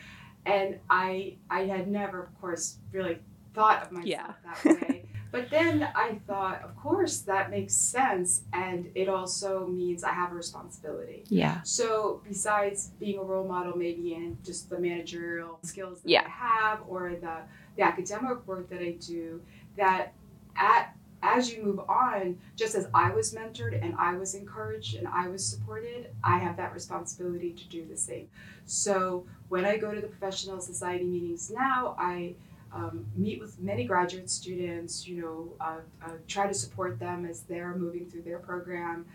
and 0.46 0.80
I 0.90 1.36
I 1.50 1.62
had 1.66 1.88
never, 1.88 2.22
of 2.24 2.40
course, 2.42 2.78
really 2.92 3.20
thought 3.54 3.82
of 3.84 3.92
myself 3.92 4.06
Yeah. 4.08 4.34
that 4.46 4.66
way. 4.82 5.01
But 5.32 5.50
then 5.50 5.88
I 5.96 6.20
thought, 6.28 6.62
of 6.62 6.76
course, 6.76 7.20
that 7.20 7.50
makes 7.50 7.74
sense, 7.74 8.42
and 8.52 8.90
it 8.96 9.08
also 9.08 9.66
means 9.66 10.04
I 10.04 10.12
have 10.12 10.32
a 10.32 10.36
responsibility. 10.36 11.24
Yeah. 11.30 11.62
So 11.64 12.22
besides 12.28 12.92
being 13.00 13.18
a 13.18 13.24
role 13.24 13.48
model, 13.48 13.78
maybe 13.78 14.14
in 14.14 14.38
just 14.44 14.70
the 14.70 14.78
managerial 14.78 15.60
skills 15.64 16.02
that 16.02 16.10
Yeah. 16.10 16.24
I 16.26 16.30
have 16.30 16.80
or 16.88 17.16
the 17.16 17.38
the 17.78 17.84
academic 17.84 18.46
work 18.46 18.70
that 18.70 18.82
I 18.82 18.92
do, 19.00 19.42
that 19.78 20.14
at 20.58 20.94
as 21.24 21.54
you 21.54 21.64
move 21.64 21.80
on, 21.88 22.38
just 22.56 22.74
as 22.76 22.88
I 22.94 23.12
was 23.12 23.34
mentored 23.34 23.80
and 23.82 23.94
I 23.96 24.16
was 24.16 24.34
encouraged 24.34 24.96
and 24.96 25.08
I 25.08 25.28
was 25.28 25.46
supported, 25.46 26.10
I 26.24 26.40
have 26.40 26.58
that 26.58 26.74
responsibility 26.74 27.52
to 27.54 27.64
do 27.70 27.86
the 27.86 27.96
same. 27.96 28.28
So 28.66 29.26
when 29.48 29.64
I 29.64 29.78
go 29.78 29.94
to 29.94 30.02
the 30.02 30.08
professional 30.08 30.60
society 30.60 31.04
meetings 31.06 31.52
now, 31.52 31.96
I 32.00 32.34
um, 32.74 33.06
meet 33.16 33.40
with 33.40 33.60
many 33.60 33.84
graduate 33.86 34.30
students, 34.30 35.08
you 35.08 35.22
know, 35.22 35.54
uh, 35.60 35.78
uh, 36.06 36.12
try 36.28 36.48
to 36.48 36.54
support 36.54 37.00
them 37.00 37.26
as 37.26 37.42
they're 37.42 37.76
moving 37.76 38.06
through 38.10 38.22
their 38.24 38.40
program. 38.40 39.06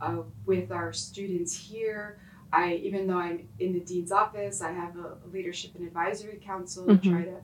Uh, 0.00 0.22
with 0.44 0.72
our 0.72 0.92
students 0.92 1.56
here, 1.56 2.18
I 2.52 2.74
even 2.74 3.06
though 3.06 3.18
I'm 3.18 3.48
in 3.60 3.72
the 3.72 3.80
dean's 3.80 4.10
office, 4.12 4.60
I 4.60 4.72
have 4.72 4.96
a 4.96 5.16
leadership 5.32 5.72
and 5.76 5.86
advisory 5.86 6.40
council 6.44 6.84
Mhm. 6.86 7.02
to 7.02 7.10
try 7.10 7.24
to 7.24 7.36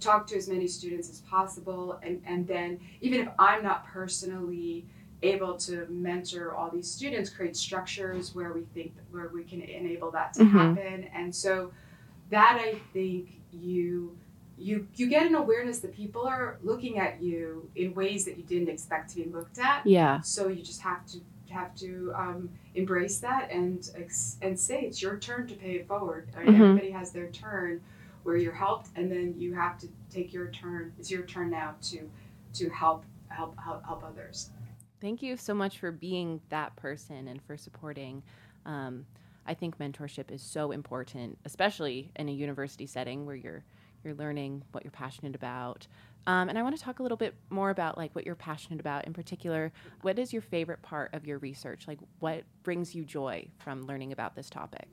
talk 0.00 0.26
to 0.26 0.36
as 0.36 0.48
many 0.48 0.66
students 0.66 1.08
as 1.08 1.20
possible, 1.20 1.98
and 2.02 2.20
and 2.26 2.46
then 2.48 2.80
even 3.00 3.20
if 3.20 3.28
I'm 3.38 3.62
not 3.62 3.86
personally 3.86 4.86
able 5.22 5.56
to 5.56 5.86
mentor 5.88 6.54
all 6.54 6.68
these 6.70 6.90
students, 6.90 7.30
create 7.30 7.56
structures 7.56 8.34
where 8.34 8.52
we 8.52 8.62
think 8.74 8.92
where 9.12 9.28
we 9.32 9.44
can 9.44 9.60
enable 9.62 10.10
that 10.10 10.34
to 10.34 10.40
Mhm. 10.44 10.50
happen, 10.50 11.04
and 11.14 11.32
so 11.34 11.70
that 12.30 12.58
I 12.60 12.74
think 12.92 13.40
you 13.52 14.16
you 14.56 14.86
you 14.94 15.08
get 15.08 15.26
an 15.26 15.34
awareness 15.34 15.80
that 15.80 15.94
people 15.94 16.26
are 16.26 16.58
looking 16.62 16.98
at 16.98 17.22
you 17.22 17.68
in 17.74 17.94
ways 17.94 18.24
that 18.24 18.36
you 18.36 18.44
didn't 18.44 18.68
expect 18.68 19.10
to 19.10 19.16
be 19.16 19.24
looked 19.24 19.58
at. 19.58 19.86
Yeah. 19.86 20.20
So 20.20 20.48
you 20.48 20.62
just 20.62 20.80
have 20.82 21.04
to 21.06 21.18
have 21.50 21.74
to 21.76 22.12
um, 22.16 22.50
embrace 22.74 23.18
that 23.20 23.50
and 23.50 23.88
and 24.42 24.58
say 24.58 24.82
it's 24.82 25.00
your 25.02 25.18
turn 25.18 25.46
to 25.48 25.54
pay 25.54 25.72
it 25.76 25.88
forward. 25.88 26.28
Right? 26.36 26.46
Mhm. 26.46 26.54
Everybody 26.54 26.90
has 26.90 27.10
their 27.12 27.28
turn 27.30 27.80
where 28.22 28.36
you're 28.36 28.54
helped, 28.54 28.88
and 28.96 29.10
then 29.10 29.34
you 29.36 29.54
have 29.54 29.78
to 29.78 29.88
take 30.10 30.32
your 30.32 30.48
turn. 30.50 30.92
It's 30.98 31.10
your 31.10 31.22
turn 31.22 31.50
now 31.50 31.74
to 31.82 32.10
to 32.54 32.68
help 32.70 33.04
help 33.28 33.58
help, 33.58 33.84
help 33.84 34.04
others. 34.04 34.50
Thank 35.00 35.22
you 35.22 35.36
so 35.36 35.52
much 35.52 35.78
for 35.78 35.92
being 35.92 36.40
that 36.48 36.74
person 36.76 37.28
and 37.28 37.42
for 37.42 37.56
supporting. 37.56 38.22
Um, 38.64 39.04
I 39.46 39.52
think 39.52 39.76
mentorship 39.78 40.30
is 40.30 40.40
so 40.40 40.70
important, 40.70 41.36
especially 41.44 42.10
in 42.16 42.30
a 42.30 42.32
university 42.32 42.86
setting 42.86 43.26
where 43.26 43.36
you're 43.36 43.64
you're 44.04 44.14
learning 44.14 44.62
what 44.72 44.84
you're 44.84 44.90
passionate 44.90 45.34
about. 45.34 45.86
Um, 46.26 46.48
and 46.48 46.58
I 46.58 46.62
want 46.62 46.76
to 46.76 46.82
talk 46.82 47.00
a 47.00 47.02
little 47.02 47.16
bit 47.18 47.34
more 47.50 47.70
about 47.70 47.98
like 47.98 48.14
what 48.14 48.24
you're 48.24 48.34
passionate 48.34 48.80
about 48.80 49.06
in 49.06 49.12
particular. 49.12 49.72
What 50.02 50.18
is 50.18 50.32
your 50.32 50.42
favorite 50.42 50.82
part 50.82 51.12
of 51.12 51.26
your 51.26 51.38
research? 51.38 51.86
Like 51.86 51.98
what 52.20 52.44
brings 52.62 52.94
you 52.94 53.04
joy 53.04 53.46
from 53.58 53.86
learning 53.86 54.12
about 54.12 54.34
this 54.34 54.48
topic? 54.48 54.88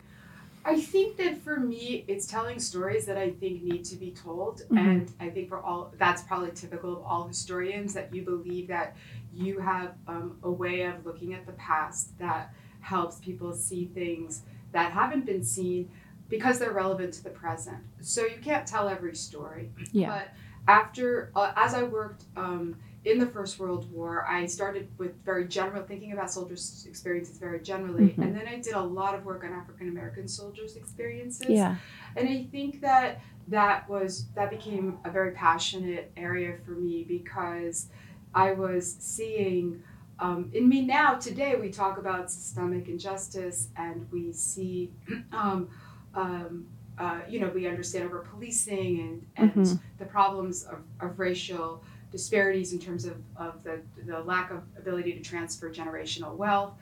I 0.64 0.80
think 0.80 1.18
that 1.18 1.42
for 1.42 1.60
me, 1.60 2.06
it's 2.08 2.28
telling 2.28 2.60
stories 2.60 3.08
that 3.08 3.18
I 3.18 3.32
think 3.32 3.64
need 3.64 3.84
to 3.86 3.96
be 3.96 4.12
told, 4.12 4.62
Mhm. 4.70 4.78
and 4.78 5.12
I 5.20 5.30
think 5.32 5.50
for 5.50 5.58
all 5.60 5.92
that's 5.98 6.22
probably 6.22 6.52
typical 6.52 6.98
of 6.98 7.04
all 7.04 7.28
historians 7.28 7.96
that 7.96 8.14
you 8.14 8.22
believe 8.22 8.68
that 8.68 8.96
you 9.34 9.60
have 9.60 9.96
um, 10.08 10.38
a 10.44 10.52
way 10.52 10.84
of 10.84 11.04
looking 11.04 11.34
at 11.34 11.48
the 11.48 11.54
past 11.54 12.16
that 12.20 12.54
helps 12.80 13.18
people 13.20 13.54
see 13.54 13.86
things 13.86 14.44
that 14.72 14.92
haven't 14.92 15.26
been 15.26 15.44
seen 15.44 15.90
because 16.32 16.58
they're 16.58 16.72
relevant 16.72 17.14
to 17.14 17.24
the 17.24 17.30
present. 17.30 17.78
So 18.00 18.26
you 18.26 18.38
can't 18.42 18.66
tell 18.66 18.90
every 18.90 19.16
story. 19.16 19.70
Yeah. 19.92 20.10
But 20.10 20.30
after, 20.68 21.32
uh, 21.36 21.52
as 21.56 21.74
I 21.76 21.84
worked 21.84 22.24
um, 22.38 22.76
in 23.04 23.20
the 23.20 23.26
First 23.28 23.60
World 23.60 23.92
War, 23.92 24.26
I 24.28 24.46
started 24.46 24.88
with 24.98 25.14
very 25.26 25.48
general, 25.48 25.84
thinking 25.84 26.14
about 26.14 26.32
soldiers' 26.32 26.86
experiences 26.88 27.38
very 27.38 27.60
generally, 27.60 28.10
Mhm. 28.10 28.24
and 28.24 28.36
then 28.36 28.48
I 28.48 28.60
did 28.60 28.74
a 28.74 28.82
lot 28.82 29.14
of 29.14 29.26
work 29.26 29.44
on 29.44 29.52
African 29.52 29.90
American 29.90 30.28
soldiers' 30.28 30.76
experiences. 30.78 31.50
Yeah. 31.50 31.76
And 32.16 32.28
I 32.30 32.48
think 32.52 32.82
that 32.82 33.22
that 33.50 33.90
was 33.90 34.28
that 34.36 34.50
became 34.50 35.00
a 35.04 35.10
very 35.12 35.32
passionate 35.32 36.12
area 36.16 36.56
for 36.64 36.72
me 36.72 37.04
because 37.04 37.90
I 38.34 38.54
was 38.54 38.96
seeing 39.00 39.84
um, 40.20 40.52
in 40.54 40.70
me 40.70 40.84
now 40.84 41.16
today 41.16 41.56
we 41.56 41.70
talk 41.72 41.98
about 41.98 42.30
systemic 42.30 42.88
injustice 42.88 43.70
and 43.76 44.08
we 44.12 44.32
see 44.32 44.92
um, 45.34 45.68
um, 46.16 46.66
uh, 46.98 47.22
you 47.28 47.40
know 47.40 47.50
we 47.50 47.68
understand 47.68 48.06
over 48.06 48.20
policing 48.20 49.00
and, 49.00 49.28
and 49.56 49.66
Mhm. 49.66 49.80
the 49.98 50.06
problems 50.06 50.64
of, 50.64 50.80
of 51.00 51.20
racial 51.20 51.84
disparities 52.12 52.74
in 52.74 52.80
terms 52.80 53.06
of, 53.06 53.16
of 53.38 53.64
the, 53.64 53.82
the 54.06 54.20
lack 54.20 54.52
of 54.52 54.62
ability 54.78 55.14
to 55.14 55.22
transfer 55.22 55.70
generational 55.74 56.36
wealth 56.36 56.74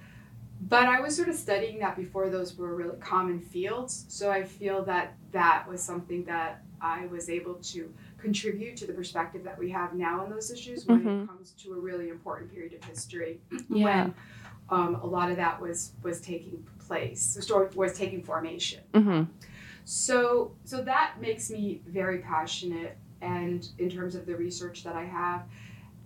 but 0.62 0.88
I 0.88 1.00
was 1.00 1.15
sort 1.15 1.29
of 1.29 1.36
studying 1.36 1.79
that 1.79 1.95
before 1.95 2.29
those 2.29 2.57
were 2.57 2.75
really 2.75 2.98
common 2.98 3.39
fields. 3.39 4.03
So 4.09 4.29
I 4.29 4.43
feel 4.43 4.83
that 4.86 5.13
that 5.31 5.65
was 5.69 5.81
something 5.81 6.25
that 6.25 6.63
I 6.81 7.05
was 7.05 7.29
able 7.29 7.53
to 7.55 7.93
contribute 8.17 8.75
to 8.77 8.86
the 8.86 8.91
perspective 8.91 9.41
that 9.45 9.57
we 9.57 9.69
have 9.71 9.93
now 9.93 10.21
on 10.21 10.29
those 10.29 10.51
issues 10.51 10.86
when 10.86 11.00
Mhm. 11.00 11.24
it 11.24 11.27
comes 11.27 11.51
to 11.63 11.74
a 11.74 11.79
really 11.79 12.09
important 12.09 12.51
period 12.51 12.74
of 12.74 12.83
history 12.83 13.39
Yeah. 13.69 13.86
when 14.03 14.13
um, 14.69 14.95
a 14.95 15.05
lot 15.05 15.31
of 15.31 15.38
that 15.38 15.62
was 15.62 15.93
was 16.03 16.19
taking 16.19 16.62
place, 16.89 17.36
the 17.36 17.41
story 17.41 17.69
was 17.75 17.93
taking 17.93 18.24
formation. 18.24 18.81
Mm-hmm. 18.93 19.24
So 19.86 20.51
so 20.65 20.81
that 20.81 21.22
makes 21.22 21.50
me 21.50 21.81
very 21.88 22.19
passionate 22.19 22.98
and 23.22 23.67
in 23.77 23.89
terms 23.89 24.15
of 24.15 24.25
the 24.25 24.36
research 24.36 24.84
that 24.84 24.96
I 24.96 25.05
have. 25.05 25.43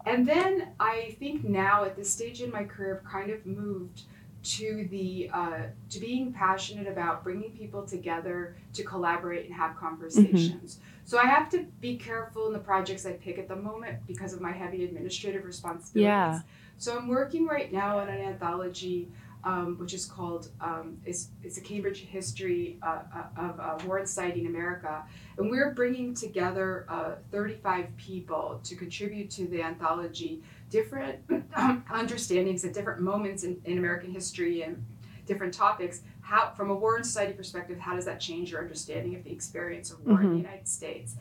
And 0.06 0.28
then 0.28 0.70
I 0.80 1.16
think 1.20 1.46
now 1.46 1.86
at 1.86 1.96
this 1.96 2.10
stage 2.10 2.42
in 2.42 2.52
my 2.52 2.66
career 2.66 2.92
I've 2.98 3.10
kind 3.10 3.32
of 3.32 3.46
moved 3.46 4.04
to 4.44 4.88
the 4.92 5.30
uh, 5.34 5.62
to 5.90 6.00
being 6.00 6.34
passionate 6.34 6.88
about 6.88 7.24
bringing 7.24 7.52
people 7.52 7.84
together 7.84 8.58
to 8.74 8.84
collaborate 8.84 9.46
and 9.46 9.56
have 9.56 9.78
conversations. 9.78 10.80
So 11.06 11.18
I 11.18 11.26
have 11.26 11.50
to 11.50 11.66
be 11.80 11.98
careful 11.98 12.48
in 12.48 12.54
the 12.54 12.60
projects 12.60 13.06
I 13.06 13.14
pick 13.14 13.38
at 13.38 13.48
the 13.48 13.56
moment 13.56 14.00
because 14.08 14.34
of 14.34 14.42
my 14.42 14.52
heavy 14.52 14.84
administrative 14.86 15.44
responsibilities. 15.46 16.04
Yeah. 16.04 16.42
So 16.78 16.98
I'm 16.98 17.08
working 17.08 17.46
right 17.46 17.72
now 17.72 18.00
on 18.00 18.10
an 18.10 18.20
anthology 18.20 19.10
um, 19.44 19.78
which 19.78 19.94
is 19.94 20.06
called 20.06 20.50
um, 20.62 20.98
it's, 21.06 21.30
it's 21.44 21.58
a 21.58 21.62
Cambridge 21.62 22.02
history 22.02 22.78
uh, 22.82 23.00
uh, 23.16 23.42
of 23.42 23.60
uh, 23.60 23.86
war 23.86 24.00
inciting 24.00 24.48
America, 24.48 25.04
and 25.38 25.50
we're 25.50 25.72
bringing 25.72 26.14
together 26.14 26.86
uh, 26.90 27.16
35 27.32 27.88
people 27.98 28.60
to 28.64 28.76
contribute 28.76 29.30
to 29.32 29.48
the 29.48 29.62
anthology, 29.62 30.42
different 30.70 31.20
understandings 31.92 32.64
at 32.66 32.74
different 32.74 33.02
moments 33.02 33.44
in, 33.44 33.62
in 33.66 33.78
American 33.78 34.12
history 34.12 34.64
and 34.64 34.84
different 35.26 35.54
topics, 35.54 36.02
how, 36.34 36.52
from 36.56 36.72
a 36.72 36.76
war 36.76 36.96
and 36.96 37.06
society 37.06 37.34
perspective, 37.34 37.80
how 37.80 37.96
does 37.96 38.06
that 38.06 38.20
change 38.20 38.52
your 38.52 38.62
understanding 38.62 39.16
of 39.16 39.24
the 39.24 39.32
experience 39.32 39.92
of 39.92 40.04
war 40.06 40.18
mm-hmm. 40.18 40.26
in 40.26 40.32
the. 40.32 40.38
United 40.38 40.68
States? 40.68 41.16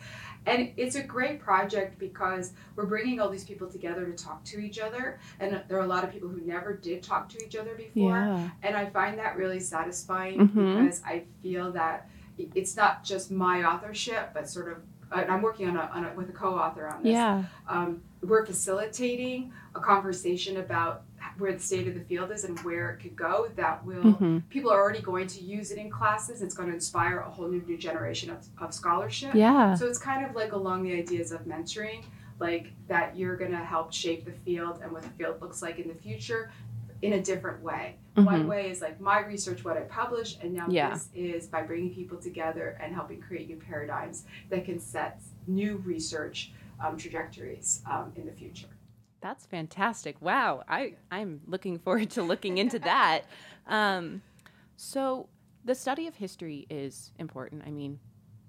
And 0.47 0.73
it's 0.77 0.97
a 0.97 1.03
great 1.03 1.39
project 1.39 1.99
because 1.99 2.53
we're 2.75 2.87
bringing 2.87 3.21
all 3.21 3.29
these 3.29 3.45
people 3.45 3.69
together 3.69 4.07
to 4.07 4.25
talk 4.25 4.43
to 4.45 4.59
each 4.59 4.79
other. 4.79 5.21
And 5.39 5.63
there 5.69 5.79
are 5.79 5.85
a 5.85 5.87
lot 5.87 6.03
of 6.03 6.11
people 6.11 6.29
who 6.29 6.41
never 6.41 6.75
did 6.75 7.03
talk 7.03 7.29
to 7.29 7.45
each 7.45 7.55
other 7.55 7.75
before. 7.75 8.19
Yeah. 8.19 8.51
And 8.63 8.77
I 8.77 8.87
find 8.87 9.19
that 9.19 9.37
really 9.37 9.61
satisfying 9.61 10.39
mm-hmm. 10.39 10.85
because 10.85 11.03
I 11.05 11.25
feel 11.43 11.73
that 11.73 12.09
it's 12.39 12.75
not 12.75 13.05
just 13.05 13.31
my 13.31 13.63
authorship, 13.65 14.31
but 14.35 14.49
sort 14.49 14.73
of 14.73 14.79
I'm 15.13 15.43
working 15.43 15.69
on 15.69 15.77
a, 15.77 15.91
on 15.93 16.05
a, 16.07 16.13
with 16.15 16.31
a 16.31 16.33
co-author 16.33 16.89
on 16.89 17.03
this. 17.03 17.13
Yeah. 17.13 17.45
Um, 17.69 18.03
we're 18.23 18.47
facilitating 18.47 19.53
a 19.75 19.81
conversation 19.81 20.57
about 20.57 21.03
where 21.39 21.53
the 21.53 21.59
state 21.59 21.89
of 21.89 21.95
the 21.95 22.01
field 22.01 22.31
is 22.31 22.45
and 22.45 22.59
where 22.61 22.91
it 22.91 23.01
could 23.01 23.17
go 23.17 23.49
that 23.57 23.85
will 23.85 24.03
mm-hmm. 24.03 24.39
people 24.51 24.71
are 24.71 24.81
already 24.81 25.01
going 25.01 25.27
to 25.27 25.43
use 25.43 25.71
it 25.71 25.79
in 25.79 25.91
classes 25.91 26.43
it's 26.43 26.55
going 26.55 26.69
to 26.69 26.75
inspire 26.75 27.21
a 27.21 27.31
whole 27.31 27.49
new, 27.49 27.63
new 27.67 27.77
generation 27.77 28.31
of, 28.31 28.47
of 28.59 28.75
scholarship 28.75 29.35
yeah 29.35 29.75
so 29.75 29.87
it's 29.87 29.99
kind 29.99 30.25
of 30.25 30.35
like 30.35 30.53
along 30.53 30.83
the 30.83 30.93
ideas 30.93 31.33
of 31.33 31.41
mentoring 31.43 32.05
like 32.39 32.73
that 32.89 33.17
you're 33.17 33.37
going 33.37 33.51
to 33.51 33.57
help 33.57 33.93
shape 33.93 34.25
the 34.25 34.33
field 34.45 34.81
and 34.83 34.91
what 34.93 35.03
the 35.03 35.11
field 35.11 35.41
looks 35.41 35.63
like 35.63 35.79
in 35.79 35.89
the 35.89 35.95
future 35.95 36.51
in 37.03 37.15
a 37.15 37.23
different 37.23 37.63
way 37.63 37.97
mm-hmm. 38.17 38.25
one 38.25 38.47
way 38.47 38.71
is 38.71 38.81
like 38.81 39.01
my 39.01 39.21
research 39.21 39.65
what 39.65 39.77
i 39.77 39.81
publish 39.83 40.37
and 40.43 40.53
now 40.53 40.67
yeah. 40.69 40.91
this 40.91 41.09
is 41.15 41.47
by 41.47 41.63
bringing 41.63 41.93
people 41.93 42.19
together 42.19 42.79
and 42.81 42.95
helping 42.95 43.21
create 43.21 43.49
new 43.49 43.57
paradigms 43.57 44.25
that 44.51 44.65
can 44.65 44.79
set 44.79 45.21
new 45.47 45.77
research 45.85 46.53
um, 46.85 46.97
trajectories 46.97 47.83
um, 47.91 48.13
in 48.17 48.27
the 48.27 48.33
future 48.33 48.67
that's 49.23 49.47
fantastic. 49.47 50.17
Wow. 50.21 50.65
I, 50.69 50.95
I'm 51.11 51.41
looking 51.47 51.79
forward 51.79 52.11
to 52.11 52.23
looking 52.23 52.59
into 52.59 52.79
that. 52.81 53.23
Um, 53.67 54.21
so, 54.77 55.29
the 55.65 55.75
study 55.77 56.09
of 56.09 56.17
history 56.17 56.67
is 56.69 57.13
important. 57.19 57.63
I 57.65 57.71
mean, 57.71 58.01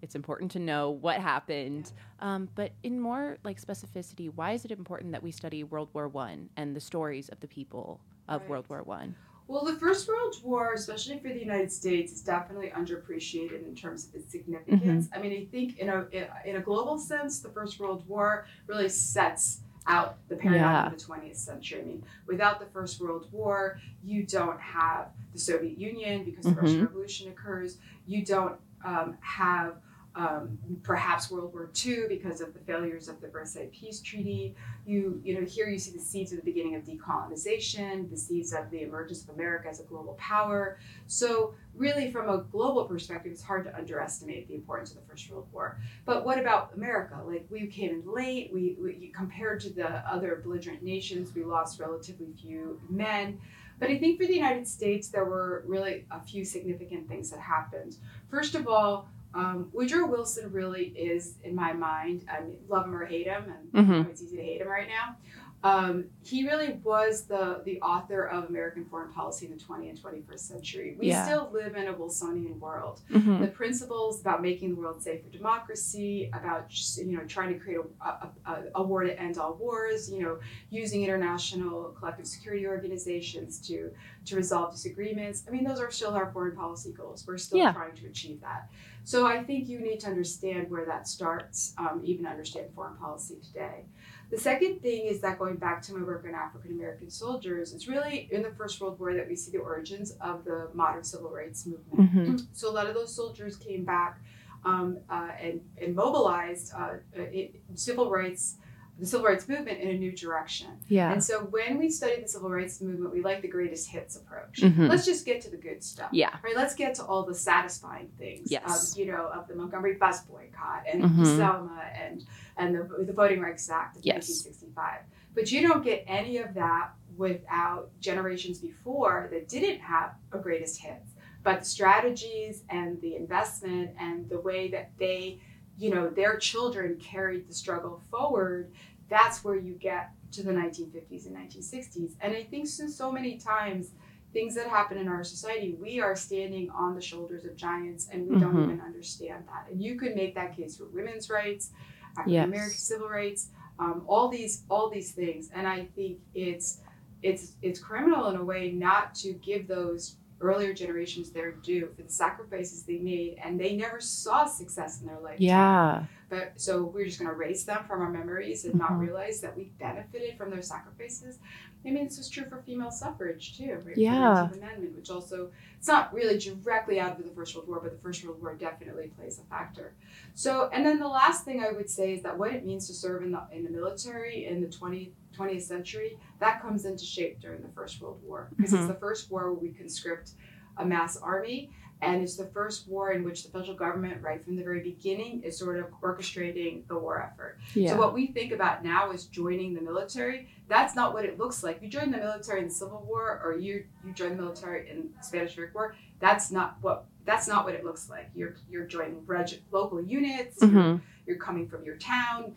it's 0.02 0.16
important 0.16 0.52
to 0.52 0.60
know 0.60 0.90
what 0.90 1.22
happened. 1.22 1.94
Um, 2.20 2.50
but 2.56 2.72
in 2.82 3.00
more 3.00 3.38
like 3.44 3.62
specificity, 3.62 4.32
why 4.34 4.54
is 4.54 4.66
it 4.66 4.72
important 4.72 5.12
that 5.12 5.22
we 5.22 5.32
study 5.32 5.64
World 5.64 5.90
War 5.94 6.08
One 6.08 6.50
and 6.58 6.76
the 6.76 6.82
stories 6.82 7.30
of 7.30 7.40
the 7.40 7.48
people 7.48 8.02
of 8.28 8.42
right. 8.42 8.50
World 8.50 8.66
War 8.68 8.82
One? 8.82 9.16
Well, 9.48 9.64
the 9.64 9.76
First 9.76 10.08
World 10.08 10.36
War, 10.44 10.74
especially 10.74 11.20
for 11.20 11.30
the 11.30 11.40
United 11.40 11.72
States, 11.72 12.14
is 12.14 12.22
definitely 12.22 12.72
underappreciated 12.76 13.68
in 13.68 13.76
terms 13.76 14.08
of 14.08 14.16
its 14.16 14.32
significance. 14.32 15.08
Mm-hmm. 15.08 15.20
I 15.20 15.22
mean, 15.22 15.42
I 15.42 15.46
think 15.52 15.78
in 15.78 15.90
a 15.90 16.08
in 16.46 16.56
a 16.56 16.62
global 16.62 16.98
sense, 16.98 17.40
the 17.40 17.50
First 17.50 17.80
World 17.80 18.08
War 18.08 18.48
really 18.68 18.90
sets 18.90 19.60
out 19.88 20.18
the 20.30 20.36
paradigm 20.36 20.62
yeah. 20.62 20.88
of 20.88 20.98
the 20.98 21.04
20th 21.04 21.36
century. 21.36 21.82
I 21.82 21.84
mean, 21.84 22.04
without 22.28 22.60
the 22.60 22.66
First 22.68 23.02
World 23.02 23.28
War, 23.32 23.80
you 24.04 24.24
don't 24.24 24.60
have 24.60 25.10
the 25.34 25.40
Soviet 25.40 25.78
Union 25.78 26.24
because 26.24 26.46
mm-hmm. 26.46 26.56
the 26.56 26.62
Russian 26.62 26.86
Revolution 26.86 27.28
occurs. 27.30 27.78
You 28.08 28.26
don't 28.26 28.56
um, 28.86 29.18
have 29.22 29.76
um, 30.16 30.58
perhaps 30.84 31.32
World 31.32 31.54
War 31.54 31.72
II 31.86 32.08
because 32.08 32.40
of 32.40 32.54
the 32.54 32.60
failures 32.60 33.08
of 33.08 33.20
the 33.20 33.28
Versailles 33.28 33.70
Peace 33.72 34.00
Treaty. 34.00 34.56
You, 34.86 35.20
you 35.24 35.40
know, 35.40 35.46
here 35.46 35.68
you 35.68 35.80
see 35.80 35.92
the 35.92 36.00
seeds 36.00 36.32
of 36.32 36.38
the 36.38 36.44
beginning 36.44 36.76
of 36.76 36.84
decolonization, 36.84 38.10
the 38.10 38.18
seeds 38.18 38.54
of 38.54 38.70
the 38.70 38.84
emergence 38.84 39.24
of 39.24 39.30
America 39.30 39.70
as 39.70 39.80
a 39.80 39.84
global 39.84 40.14
power. 40.14 40.78
So, 41.08 41.56
really, 41.76 42.12
from 42.12 42.30
a 42.30 42.44
global 42.44 42.86
perspective, 42.86 43.32
it's 43.32 43.42
hard 43.42 43.66
to 43.66 43.76
underestimate 43.76 44.48
the 44.48 44.56
importance 44.56 44.92
of 44.92 44.98
the 44.98 45.08
First 45.08 45.30
World 45.32 45.48
War. 45.52 45.80
But 46.06 46.26
what 46.26 46.38
about 46.38 46.74
America? 46.76 47.20
Like, 47.26 47.48
we 47.50 47.66
came 47.68 47.90
in 47.90 48.04
late. 48.06 48.52
We, 48.54 48.78
we 48.80 49.12
compared 49.16 49.62
to 49.62 49.70
the 49.72 49.88
other 50.08 50.42
belligerent 50.44 50.84
nations, 50.84 51.34
we 51.34 51.44
lost 51.44 51.80
relatively 51.80 52.28
few 52.40 52.80
men. 52.90 53.40
But 53.80 53.90
I 53.90 53.98
think 53.98 54.20
for 54.20 54.28
the 54.28 54.36
United 54.36 54.68
States, 54.68 55.10
there 55.10 55.26
were 55.26 55.64
really 55.66 56.06
a 56.12 56.22
few 56.22 56.46
significant 56.46 57.08
things 57.08 57.32
that 57.32 57.40
happened. 57.40 57.98
First 58.30 58.56
of 58.56 58.68
all, 58.68 59.08
um, 59.34 59.70
Woodrow 59.74 60.06
Wilson 60.06 60.52
really 60.52 60.86
is, 60.96 61.36
in 61.44 61.56
my 61.56 61.74
mind, 61.74 62.26
I 62.32 62.42
mean, 62.42 62.58
love 62.68 62.86
him 62.86 62.96
or 62.96 63.06
hate 63.06 63.28
him, 63.28 63.46
and 63.74 63.88
mm-hmm. 63.88 64.10
it's 64.10 64.22
easy 64.22 64.38
to 64.38 64.44
hate 64.44 64.62
him 64.62 64.68
right 64.68 64.88
now. 64.88 65.16
Um, 65.64 66.06
he 66.26 66.46
really 66.46 66.74
was 66.84 67.24
the 67.24 67.62
the 67.64 67.80
author 67.80 68.26
of 68.28 68.50
American 68.50 68.84
foreign 68.84 69.14
policy 69.14 69.46
in 69.46 69.54
the 69.54 69.64
20th 69.64 69.90
and 69.92 70.28
21st 70.28 70.40
century. 70.40 70.98
We 71.00 71.08
yeah. 71.08 71.24
still 71.24 71.50
live 71.54 71.78
in 71.78 71.88
a 71.88 71.94
Wilsonian 71.94 72.60
world. 72.60 73.00
Mm-hmm. 73.10 73.42
The 73.42 73.48
principles 73.48 74.20
about 74.20 74.42
making 74.42 74.72
the 74.72 74.76
world 74.76 75.02
safe 75.02 75.24
for 75.24 75.30
democracy, 75.30 76.30
about 76.34 76.66
you 76.98 77.18
know 77.18 77.24
trying 77.24 77.54
to 77.54 77.60
create 77.60 77.80
a, 78.02 78.28
a, 78.46 78.64
a, 78.76 78.84
war 78.84 79.04
to 79.04 79.18
end 79.18 79.38
all 79.38 79.54
wars, 79.54 80.12
you 80.12 80.22
know, 80.22 80.38
using 80.70 81.02
international 81.02 81.96
collective 81.98 82.28
security 82.28 82.68
organizations 82.68 83.58
to 83.68 83.90
to 84.26 84.36
resolve 84.36 84.74
disagreements. 84.74 85.46
I 85.48 85.52
mean, 85.52 85.64
those 85.64 85.80
are 85.80 85.92
still 85.92 86.12
our 86.12 86.30
foreign 86.34 86.58
policy 86.58 86.92
goals. 86.92 87.24
We're 87.26 87.38
still 87.38 87.60
yeah. 87.60 87.72
trying 87.72 87.96
to 87.96 88.08
achieve 88.08 88.42
that. 88.42 88.70
So 89.04 89.28
I 89.28 89.44
think 89.44 89.68
you 89.68 89.80
need 89.80 90.00
to 90.02 90.08
understand 90.08 90.70
where 90.70 90.86
that 90.86 91.08
starts, 91.08 91.74
um, 91.78 92.02
even 92.04 92.26
understand 92.26 92.68
foreign 92.74 92.96
policy 92.96 93.38
today. 93.46 93.86
The 94.32 94.38
second 94.38 94.82
thing 94.82 95.06
is 95.06 95.20
that 95.22 95.38
going 95.38 95.58
back 95.58 95.82
to 95.84 95.94
my 95.94 96.04
work 96.04 96.26
on 96.28 96.34
African 96.34 96.72
American 96.72 97.10
soldiers, 97.10 97.74
it's 97.74 97.88
really 97.88 98.30
in 98.32 98.42
the 98.42 98.52
First 98.52 98.80
World 98.82 99.00
War 99.00 99.14
that 99.14 99.28
we 99.28 99.36
see 99.36 99.52
the 99.52 99.60
origins 99.60 100.12
of 100.22 100.46
the 100.46 100.70
modern 100.74 101.04
civil 101.04 101.30
rights 101.30 101.66
movement. 101.66 102.12
Mm-hmm. 102.12 102.36
So 102.54 102.70
a 102.70 102.74
lot 102.74 102.88
of 102.88 102.96
those 102.96 103.14
soldiers 103.14 103.58
came 103.58 103.84
back 103.84 104.22
um, 104.66 105.00
uh, 105.10 105.32
and, 105.40 105.62
and 105.80 105.94
mobilized 105.96 106.74
uh, 106.74 106.96
it, 107.14 107.62
civil 107.76 108.10
rights 108.10 108.56
the 109.00 109.06
civil 109.06 109.26
rights 109.26 109.50
movement 109.50 109.80
in 109.80 109.90
a 109.90 109.94
new 109.94 110.12
direction. 110.12 110.68
Yeah. 110.88 111.12
And 111.12 111.24
so 111.24 111.40
when 111.40 111.78
we 111.78 111.90
study 111.90 112.22
the 112.22 112.28
civil 112.28 112.50
rights 112.50 112.80
movement, 112.80 113.14
we 113.14 113.22
like 113.22 113.42
the 113.42 113.48
greatest 113.48 113.90
hits 113.90 114.16
approach. 114.16 114.62
Mm-hmm. 114.62 114.88
Let's 114.88 115.06
just 115.06 115.26
get 115.26 115.42
to 115.42 115.50
the 115.50 115.58
good 115.58 115.84
stuff. 115.84 116.10
Yeah. 116.12 116.36
Right. 116.44 116.56
Let's 116.56 116.76
get 116.76 116.96
to 116.96 117.04
all 117.04 117.24
the 117.24 117.34
satisfying 117.34 118.10
things. 118.20 118.52
Yes. 118.52 118.94
Um, 118.96 119.00
you 119.00 119.12
know, 119.12 119.28
of 119.28 119.48
the 119.48 119.56
Montgomery 119.56 119.96
bus 119.96 120.22
boycott 120.22 120.84
and 120.92 121.04
mm-hmm. 121.04 121.26
Selma 121.26 121.84
and 122.00 122.24
and 122.58 122.76
the, 122.76 123.04
the 123.04 123.14
Voting 123.14 123.42
Rights 123.42 123.68
Act 123.70 123.98
of 123.98 124.06
yes. 124.06 124.30
1965. 124.30 125.00
But 125.34 125.52
you 125.52 125.68
don't 125.68 125.84
get 125.84 126.04
any 126.08 126.38
of 126.38 126.54
that 126.54 126.92
without 127.18 127.90
generations 128.00 128.60
before 128.60 129.28
that 129.32 129.48
didn't 129.50 129.80
have 129.80 130.14
a 130.32 130.38
greatest 130.38 130.80
hits. 130.80 131.12
But 131.42 131.60
the 131.60 131.66
strategies 131.66 132.64
and 132.70 133.02
the 133.02 133.16
investment 133.16 133.92
and 134.00 134.30
the 134.30 134.40
way 134.40 134.70
that 134.70 134.92
they 134.98 135.40
you 135.78 135.90
know 135.94 136.10
their 136.10 136.38
children 136.38 136.98
carried 136.98 137.48
the 137.48 137.54
struggle 137.54 138.02
forward 138.10 138.72
that's 139.10 139.44
where 139.44 139.56
you 139.56 139.74
get 139.74 140.12
to 140.32 140.44
the 140.44 140.52
1950s 140.52 141.26
and 141.26 141.36
1960s 141.36 142.12
and 142.22 142.36
i 142.36 142.44
think 142.44 142.68
since 142.68 142.96
so 142.96 143.12
many 143.12 143.38
times 143.38 143.92
things 144.34 144.56
that 144.56 144.68
happen 144.68 144.98
in 144.98 145.08
our 145.08 145.24
society 145.24 145.76
we 145.80 146.00
are 146.00 146.16
standing 146.16 146.70
on 146.72 146.96
the 146.96 147.02
shoulders 147.02 147.46
of 147.46 147.56
giants 147.56 148.10
and 148.12 148.28
we 148.28 148.36
mm-hmm. 148.36 148.44
don't 148.44 148.64
even 148.64 148.82
understand 148.82 149.44
that 149.48 149.72
and 149.72 149.82
you 149.82 149.96
could 149.96 150.16
make 150.16 150.34
that 150.36 150.56
case 150.56 150.78
for 150.78 150.86
women's 150.86 151.30
rights 151.30 151.72
african 152.18 152.44
american 152.44 152.72
yes. 152.72 152.84
civil 152.84 153.10
rights 153.10 153.50
um, 153.80 154.04
all 154.08 154.30
these 154.30 154.64
all 154.70 154.90
these 154.90 155.12
things 155.12 155.50
and 155.54 155.68
i 155.68 155.86
think 155.96 156.20
it's 156.34 156.80
it's 157.24 157.54
it's 157.62 157.80
criminal 157.80 158.30
in 158.30 158.36
a 158.36 158.44
way 158.44 158.72
not 158.72 159.16
to 159.16 159.34
give 159.34 159.68
those 159.68 160.18
earlier 160.44 160.74
generations 160.74 161.32
their 161.32 161.52
due 161.52 161.90
for 161.96 162.04
the 162.04 162.10
sacrifices 162.10 162.84
they 162.84 162.98
made 162.98 163.40
and 163.44 163.60
they 163.60 163.76
never 163.76 164.00
saw 164.00 164.46
success 164.46 165.02
in 165.02 165.08
their 165.08 165.20
life. 165.20 165.40
Yeah. 165.40 166.06
But 166.34 166.60
so 166.60 166.84
we're 166.84 167.06
just 167.06 167.20
going 167.20 167.30
to 167.30 167.36
erase 167.36 167.64
them 167.64 167.84
from 167.88 168.02
our 168.02 168.10
memories 168.10 168.66
and 168.66 168.74
mm-hmm. 168.74 168.94
not 168.94 169.00
realize 169.00 169.40
that 169.42 169.56
we 169.56 169.72
benefited 169.78 170.36
from 170.36 170.50
their 170.50 170.64
sacrifices. 170.64 171.38
I 171.86 171.92
mean, 171.92 172.06
this 172.06 172.18
was 172.18 172.28
true 172.28 172.46
for 172.50 172.64
female 172.66 172.90
suffrage 172.90 173.56
too, 173.56 173.80
right? 173.86 173.96
Yeah. 173.96 174.50
The 174.52 174.58
Amendment, 174.58 174.96
which 174.96 175.12
also 175.12 175.52
it's 175.78 175.88
not 175.88 176.12
really 176.12 176.40
directly 176.40 177.00
out 177.00 177.20
of 177.20 177.24
the 177.24 177.32
First 177.32 177.56
World 177.56 177.68
War, 177.68 177.82
but 177.84 177.92
the 177.92 178.00
First 178.00 178.26
World 178.26 178.42
War 178.42 178.56
definitely 178.56 179.12
plays 179.16 179.38
a 179.38 179.44
factor. 179.44 179.94
So, 180.34 180.72
and 180.74 180.84
then 180.84 180.98
the 180.98 181.08
last 181.08 181.46
thing 181.46 181.64
I 181.64 181.72
would 181.72 181.90
say 181.90 182.14
is 182.14 182.24
that 182.24 182.36
what 182.36 182.52
it 182.52 182.66
means 182.66 182.88
to 182.88 182.94
serve 182.94 183.22
in 183.22 183.32
the 183.32 183.44
in 183.52 183.64
the 183.64 183.70
military 183.70 184.48
in 184.48 184.60
the 184.60 184.68
20th 184.68 185.12
20th 185.38 185.62
century, 185.62 186.18
that 186.40 186.62
comes 186.64 186.86
into 186.86 187.06
shape 187.06 187.40
during 187.42 187.62
the 187.62 187.70
First 187.70 188.02
World 188.02 188.20
War 188.24 188.50
because 188.56 188.72
mm-hmm. 188.72 188.84
it's 188.84 188.94
the 188.94 189.00
first 189.00 189.30
war 189.30 189.52
where 189.52 189.62
we 189.62 189.70
conscript 189.70 190.32
a 190.78 190.86
mass 190.86 191.18
army. 191.18 191.70
And 192.02 192.22
it's 192.22 192.36
the 192.36 192.48
first 192.48 192.88
war 192.88 193.14
in 193.14 193.24
which 193.24 193.44
the 193.44 193.50
federal 193.50 193.76
government, 193.76 194.22
right 194.22 194.44
from 194.44 194.58
the 194.58 194.64
very 194.64 194.82
beginning, 194.82 195.42
is 195.44 195.58
sort 195.58 195.78
of 195.78 195.86
orchestrating 196.02 196.86
the 196.88 196.98
war 196.98 197.22
effort. 197.22 197.60
Yeah. 197.76 197.92
So, 197.92 197.98
what 197.98 198.14
we 198.14 198.28
think 198.28 198.52
about 198.52 198.84
now 198.84 199.12
is 199.12 199.26
joining 199.26 199.74
the 199.74 199.82
military. 199.82 200.50
That's 200.68 200.96
not 200.96 201.14
what 201.14 201.24
it 201.24 201.38
looks 201.38 201.64
like. 201.64 201.82
You 201.82 201.88
join 201.88 202.12
the 202.12 202.18
military 202.18 202.60
in 202.60 202.68
the 202.68 202.74
Civil 202.74 203.06
War, 203.08 203.42
or 203.44 203.58
you 203.58 203.86
you 204.06 204.12
join 204.14 204.36
the 204.36 204.42
military 204.44 204.90
in 204.90 205.10
the 205.18 205.24
Spanish 205.24 205.56
American 205.56 205.76
War. 205.76 205.96
That's 206.20 206.52
not 206.52 206.78
what 206.82 207.06
that's 207.26 207.48
not 207.48 207.64
what 207.64 207.74
it 207.74 207.86
looks 207.86 208.10
like. 208.10 208.30
You're 208.36 208.56
you're 208.70 208.86
joining 208.86 209.26
reg- 209.26 209.62
local 209.72 210.02
units. 210.02 210.60
Mm-hmm. 210.60 210.76
You're, 210.76 211.02
you're 211.26 211.38
coming 211.38 211.70
from 211.70 211.86
your 211.86 211.96
town. 211.96 212.54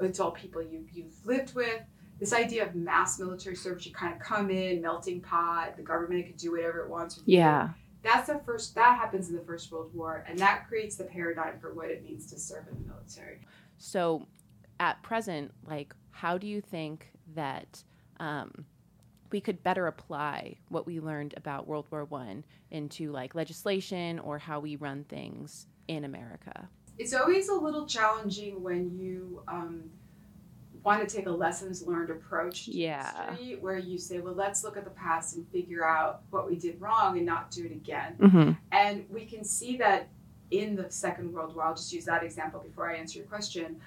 It's 0.00 0.20
all 0.20 0.32
people 0.32 0.62
you 0.62 0.84
you've 0.92 1.14
lived 1.24 1.54
with 1.54 1.80
this 2.22 2.32
idea 2.32 2.64
of 2.64 2.76
mass 2.76 3.18
military 3.18 3.56
service, 3.56 3.84
you 3.84 3.92
kind 3.92 4.14
of 4.14 4.20
come 4.20 4.48
in, 4.48 4.80
melting 4.80 5.20
pot, 5.20 5.76
the 5.76 5.82
government 5.82 6.24
could 6.24 6.36
do 6.36 6.52
whatever 6.52 6.78
it 6.84 6.88
wants. 6.88 7.20
yeah. 7.26 7.70
That's 8.02 8.26
the 8.26 8.40
first, 8.44 8.74
that 8.74 8.98
happens 8.98 9.28
in 9.28 9.36
the 9.36 9.42
First 9.42 9.70
World 9.70 9.94
War, 9.94 10.24
and 10.28 10.38
that 10.38 10.66
creates 10.68 10.96
the 10.96 11.04
paradigm 11.04 11.58
for 11.60 11.72
what 11.72 11.88
it 11.88 12.02
means 12.02 12.26
to 12.32 12.38
serve 12.38 12.66
in 12.68 12.82
the 12.82 12.88
military. 12.88 13.40
So, 13.78 14.26
at 14.80 15.02
present, 15.02 15.52
like, 15.66 15.94
how 16.10 16.38
do 16.38 16.46
you 16.46 16.60
think 16.60 17.12
that 17.34 17.84
um, 18.18 18.66
we 19.32 19.40
could 19.40 19.62
better 19.62 19.86
apply 19.86 20.56
what 20.68 20.86
we 20.86 21.00
learned 21.00 21.34
about 21.36 21.66
World 21.66 21.86
War 21.90 22.04
One 22.04 22.44
into 22.70 23.10
like 23.10 23.34
legislation 23.34 24.18
or 24.18 24.38
how 24.38 24.60
we 24.60 24.76
run 24.76 25.04
things 25.04 25.66
in 25.88 26.04
America. 26.04 26.68
It's 26.98 27.14
always 27.14 27.48
a 27.48 27.54
little 27.54 27.86
challenging 27.86 28.62
when 28.62 28.96
you 28.96 29.42
um, 29.48 29.90
want 30.84 31.06
to 31.06 31.16
take 31.16 31.26
a 31.26 31.30
lessons 31.30 31.86
learned 31.86 32.10
approach 32.10 32.64
to 32.66 32.72
Yeah. 32.72 33.34
history, 33.34 33.56
where 33.60 33.78
you 33.78 33.98
say, 33.98 34.20
well, 34.20 34.34
let's 34.34 34.64
look 34.64 34.76
at 34.76 34.84
the 34.84 34.90
past 34.90 35.36
and 35.36 35.46
figure 35.48 35.84
out 35.84 36.22
what 36.30 36.48
we 36.48 36.56
did 36.56 36.80
wrong 36.80 37.16
and 37.16 37.26
not 37.26 37.50
do 37.50 37.64
it 37.64 37.72
again. 37.72 38.16
Mm-hmm. 38.18 38.50
And 38.72 39.04
we 39.08 39.24
can 39.24 39.44
see 39.44 39.76
that 39.76 40.08
in 40.50 40.76
the 40.76 40.90
Second 40.90 41.32
World 41.32 41.54
War. 41.54 41.64
I'll 41.64 41.74
just 41.74 41.92
use 41.92 42.04
that 42.06 42.22
example 42.22 42.60
before 42.60 42.90
I 42.90 42.96
answer 42.96 43.18
your 43.18 43.28
question. 43.28 43.80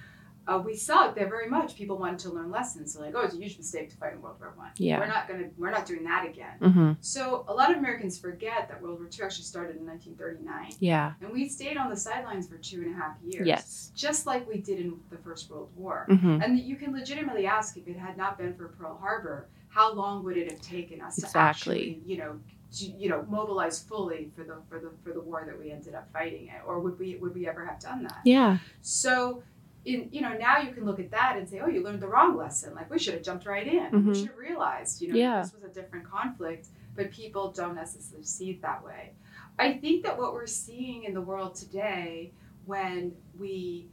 Uh, 0.48 0.62
we 0.64 0.76
saw 0.76 1.10
it 1.10 1.16
there 1.16 1.28
very 1.28 1.50
much. 1.50 1.76
People 1.76 1.98
wanted 1.98 2.20
to 2.20 2.30
learn 2.30 2.52
lessons. 2.52 2.94
So 2.94 3.02
like, 3.02 3.14
oh, 3.16 3.22
it's 3.22 3.34
a 3.34 3.38
huge 3.38 3.58
mistake 3.58 3.90
to 3.90 3.98
fight 3.98 4.14
in 4.14 4.22
World 4.22 4.38
War 4.40 4.54
One. 4.56 4.70
Yeah. 4.78 5.00
We're 5.00 5.08
not 5.08 5.28
gonna. 5.28 5.50
We're 5.58 5.72
not 5.72 5.86
doing 5.86 6.04
that 6.04 6.26
again. 6.28 6.58
Mm-hmm. 6.62 6.92
So 7.02 7.46
a 7.48 7.54
lot 7.54 7.72
of 7.72 7.78
Americans 7.78 8.18
forget 8.18 8.68
that 8.70 8.82
World 8.82 9.00
War 9.00 9.10
II 9.12 9.26
actually 9.26 9.44
started 9.46 9.78
in 9.78 9.86
1939, 9.86 10.78
Yeah. 10.80 11.14
and 11.22 11.32
we 11.32 11.50
stayed 11.50 11.78
on 11.78 11.90
the 11.90 11.98
sidelines 11.98 12.48
for 12.48 12.58
two 12.58 12.82
and 12.82 12.94
a 12.94 12.98
half 12.98 13.16
years. 13.24 13.48
Yes. 13.48 13.92
Just 13.96 14.26
like 14.26 14.48
we 14.48 14.60
did 14.60 14.80
in 14.80 15.00
the 15.10 15.18
First 15.18 15.50
World 15.50 15.70
War. 15.76 16.06
Mm-hmm. 16.10 16.42
And 16.42 16.60
you 16.60 16.76
can 16.76 16.94
legitimately 16.94 17.46
ask 17.48 17.78
if 17.78 17.88
it 17.88 17.98
had 17.98 18.18
not 18.18 18.38
been 18.38 18.54
for 18.54 18.68
Pearl 18.70 18.98
Harbor, 19.02 19.48
how 19.70 19.94
long 19.94 20.24
would 20.24 20.38
it 20.38 20.50
have 20.52 20.62
taken 20.62 21.02
us 21.02 21.16
to 21.18 21.38
actually, 21.38 22.00
you 22.06 22.18
know, 22.18 22.40
to, 22.74 22.86
you 22.86 23.10
know, 23.10 23.26
mobilize 23.30 23.80
fully 23.80 24.30
for 24.36 24.44
the 24.44 24.58
for 24.70 24.80
the 24.80 24.92
for 25.04 25.12
the 25.14 25.22
war 25.22 25.44
that 25.46 25.58
we 25.58 25.72
ended 25.72 25.96
up 25.96 26.12
fighting 26.12 26.48
it, 26.48 26.62
or 26.66 26.80
would 26.80 27.00
we 27.00 27.16
would 27.18 27.34
we 27.34 27.48
ever 27.48 27.66
have 27.66 27.80
done 27.80 28.04
that? 28.04 28.22
Yeah. 28.26 28.58
So, 28.82 29.44
in 29.86 30.10
you 30.12 30.22
know, 30.22 30.34
now 30.34 30.58
you 30.60 30.72
can 30.74 30.84
look 30.86 31.00
at 31.00 31.12
that 31.12 31.38
and 31.38 31.48
say, 31.48 31.60
oh, 31.60 31.68
you 31.68 31.84
learned 31.84 32.02
the 32.02 32.08
wrong 32.08 32.36
lesson. 32.36 32.74
Like 32.76 32.90
we 32.90 33.00
should 33.00 33.14
have 33.14 33.24
jumped 33.24 33.46
right 33.46 33.68
in. 33.68 33.92
Mhm. 33.92 34.06
We 34.08 34.16
should 34.16 34.28
have 34.30 34.38
realized, 34.38 35.02
you 35.02 35.10
know, 35.10 35.16
Yeah. 35.16 35.42
this 35.42 35.54
was 35.54 35.64
a 35.64 35.70
different 35.70 36.06
conflict. 36.10 36.68
But 36.96 37.12
people 37.12 37.52
don't 37.52 37.76
necessarily 37.76 38.26
see 38.26 38.52
it 38.52 38.62
that 38.62 38.84
way. 38.84 39.12
I 39.60 39.74
think 39.74 40.04
that 40.04 40.18
what 40.18 40.34
we're 40.34 40.48
seeing 40.48 41.04
in 41.04 41.14
the 41.14 41.22
world 41.22 41.56
today, 41.56 42.32
when 42.66 43.14
we 43.38 43.90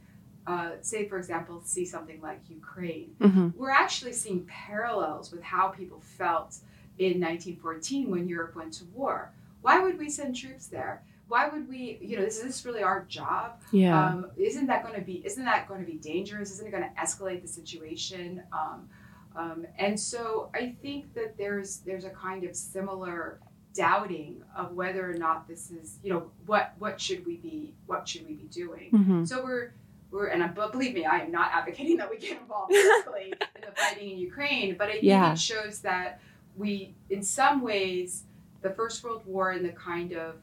uh, 0.47 0.71
say, 0.81 1.07
for 1.07 1.17
example, 1.17 1.61
see 1.63 1.85
something 1.85 2.19
like 2.21 2.41
Ukraine, 2.49 3.15
Mm-hmm. 3.21 3.49
we're 3.57 3.69
actually 3.69 4.11
seeing 4.13 4.45
parallels 4.45 5.31
with 5.31 5.41
how 5.41 5.67
people 5.69 6.01
felt 6.01 6.57
in 6.97 7.13
1914 7.21 8.09
when 8.11 8.27
Europe 8.27 8.53
went 8.55 8.73
to 8.73 8.85
war. 8.93 9.31
Why 9.61 9.79
would 9.83 9.97
we 9.97 10.09
send 10.09 10.35
troops 10.35 10.67
there? 10.67 11.01
Why 11.27 11.47
would 11.49 11.67
we, 11.69 11.97
you 12.01 12.17
know, 12.17 12.23
is 12.23 12.41
this 12.41 12.65
really 12.65 12.83
our 12.83 13.05
job? 13.05 13.61
Yeah. 13.71 14.07
Um, 14.07 14.27
isn't 14.37 14.67
that 14.67 14.83
going 14.83 14.95
to 14.95 15.01
be, 15.01 15.25
isn't 15.25 15.45
that 15.45 15.67
going 15.67 15.79
to 15.79 15.89
be 15.89 15.97
dangerous? 15.97 16.51
Isn't 16.51 16.67
it 16.67 16.71
going 16.71 16.83
to 16.83 17.01
escalate 17.01 17.41
the 17.41 17.47
situation? 17.47 18.43
Um, 18.51 18.89
um, 19.35 19.65
and 19.79 19.99
so 19.99 20.49
I 20.53 20.75
think 20.81 21.13
that 21.15 21.37
there's 21.37 21.77
there's 21.79 22.03
a 22.05 22.11
kind 22.11 22.43
of 22.43 22.55
similar 22.55 23.39
doubting 23.73 24.43
of 24.55 24.73
whether 24.73 25.09
or 25.09 25.15
not 25.15 25.47
this 25.47 25.71
is, 25.71 25.97
you 26.03 26.11
know, 26.11 26.29
what 26.45 26.73
what 26.77 27.01
should 27.01 27.25
we 27.25 27.37
be, 27.37 27.73
what 27.87 28.07
should 28.07 28.27
we 28.27 28.33
be 28.35 28.47
doing? 28.47 28.91
mm-hmm. 28.91 29.25
So 29.25 29.43
we're 29.43 29.73
we're 30.11 30.27
and 30.27 30.43
I, 30.43 30.47
but 30.49 30.71
believe 30.71 30.93
me, 30.93 31.05
I 31.05 31.19
am 31.21 31.31
not 31.31 31.49
advocating 31.51 31.97
that 31.97 32.09
we 32.09 32.17
get 32.19 32.39
involved 32.39 32.71
directly 33.05 33.33
in 33.55 33.61
the 33.61 33.71
fighting 33.75 34.11
in 34.11 34.17
Ukraine, 34.19 34.75
but 34.77 34.89
I 34.89 34.93
think 34.93 35.03
Yeah. 35.05 35.31
it 35.31 35.39
shows 35.39 35.79
that 35.79 36.19
we, 36.55 36.93
in 37.09 37.23
some 37.23 37.61
ways, 37.61 38.25
the 38.61 38.69
First 38.69 39.03
World 39.03 39.23
War 39.25 39.49
and 39.49 39.65
the 39.65 39.71
kind 39.71 40.13
of 40.13 40.35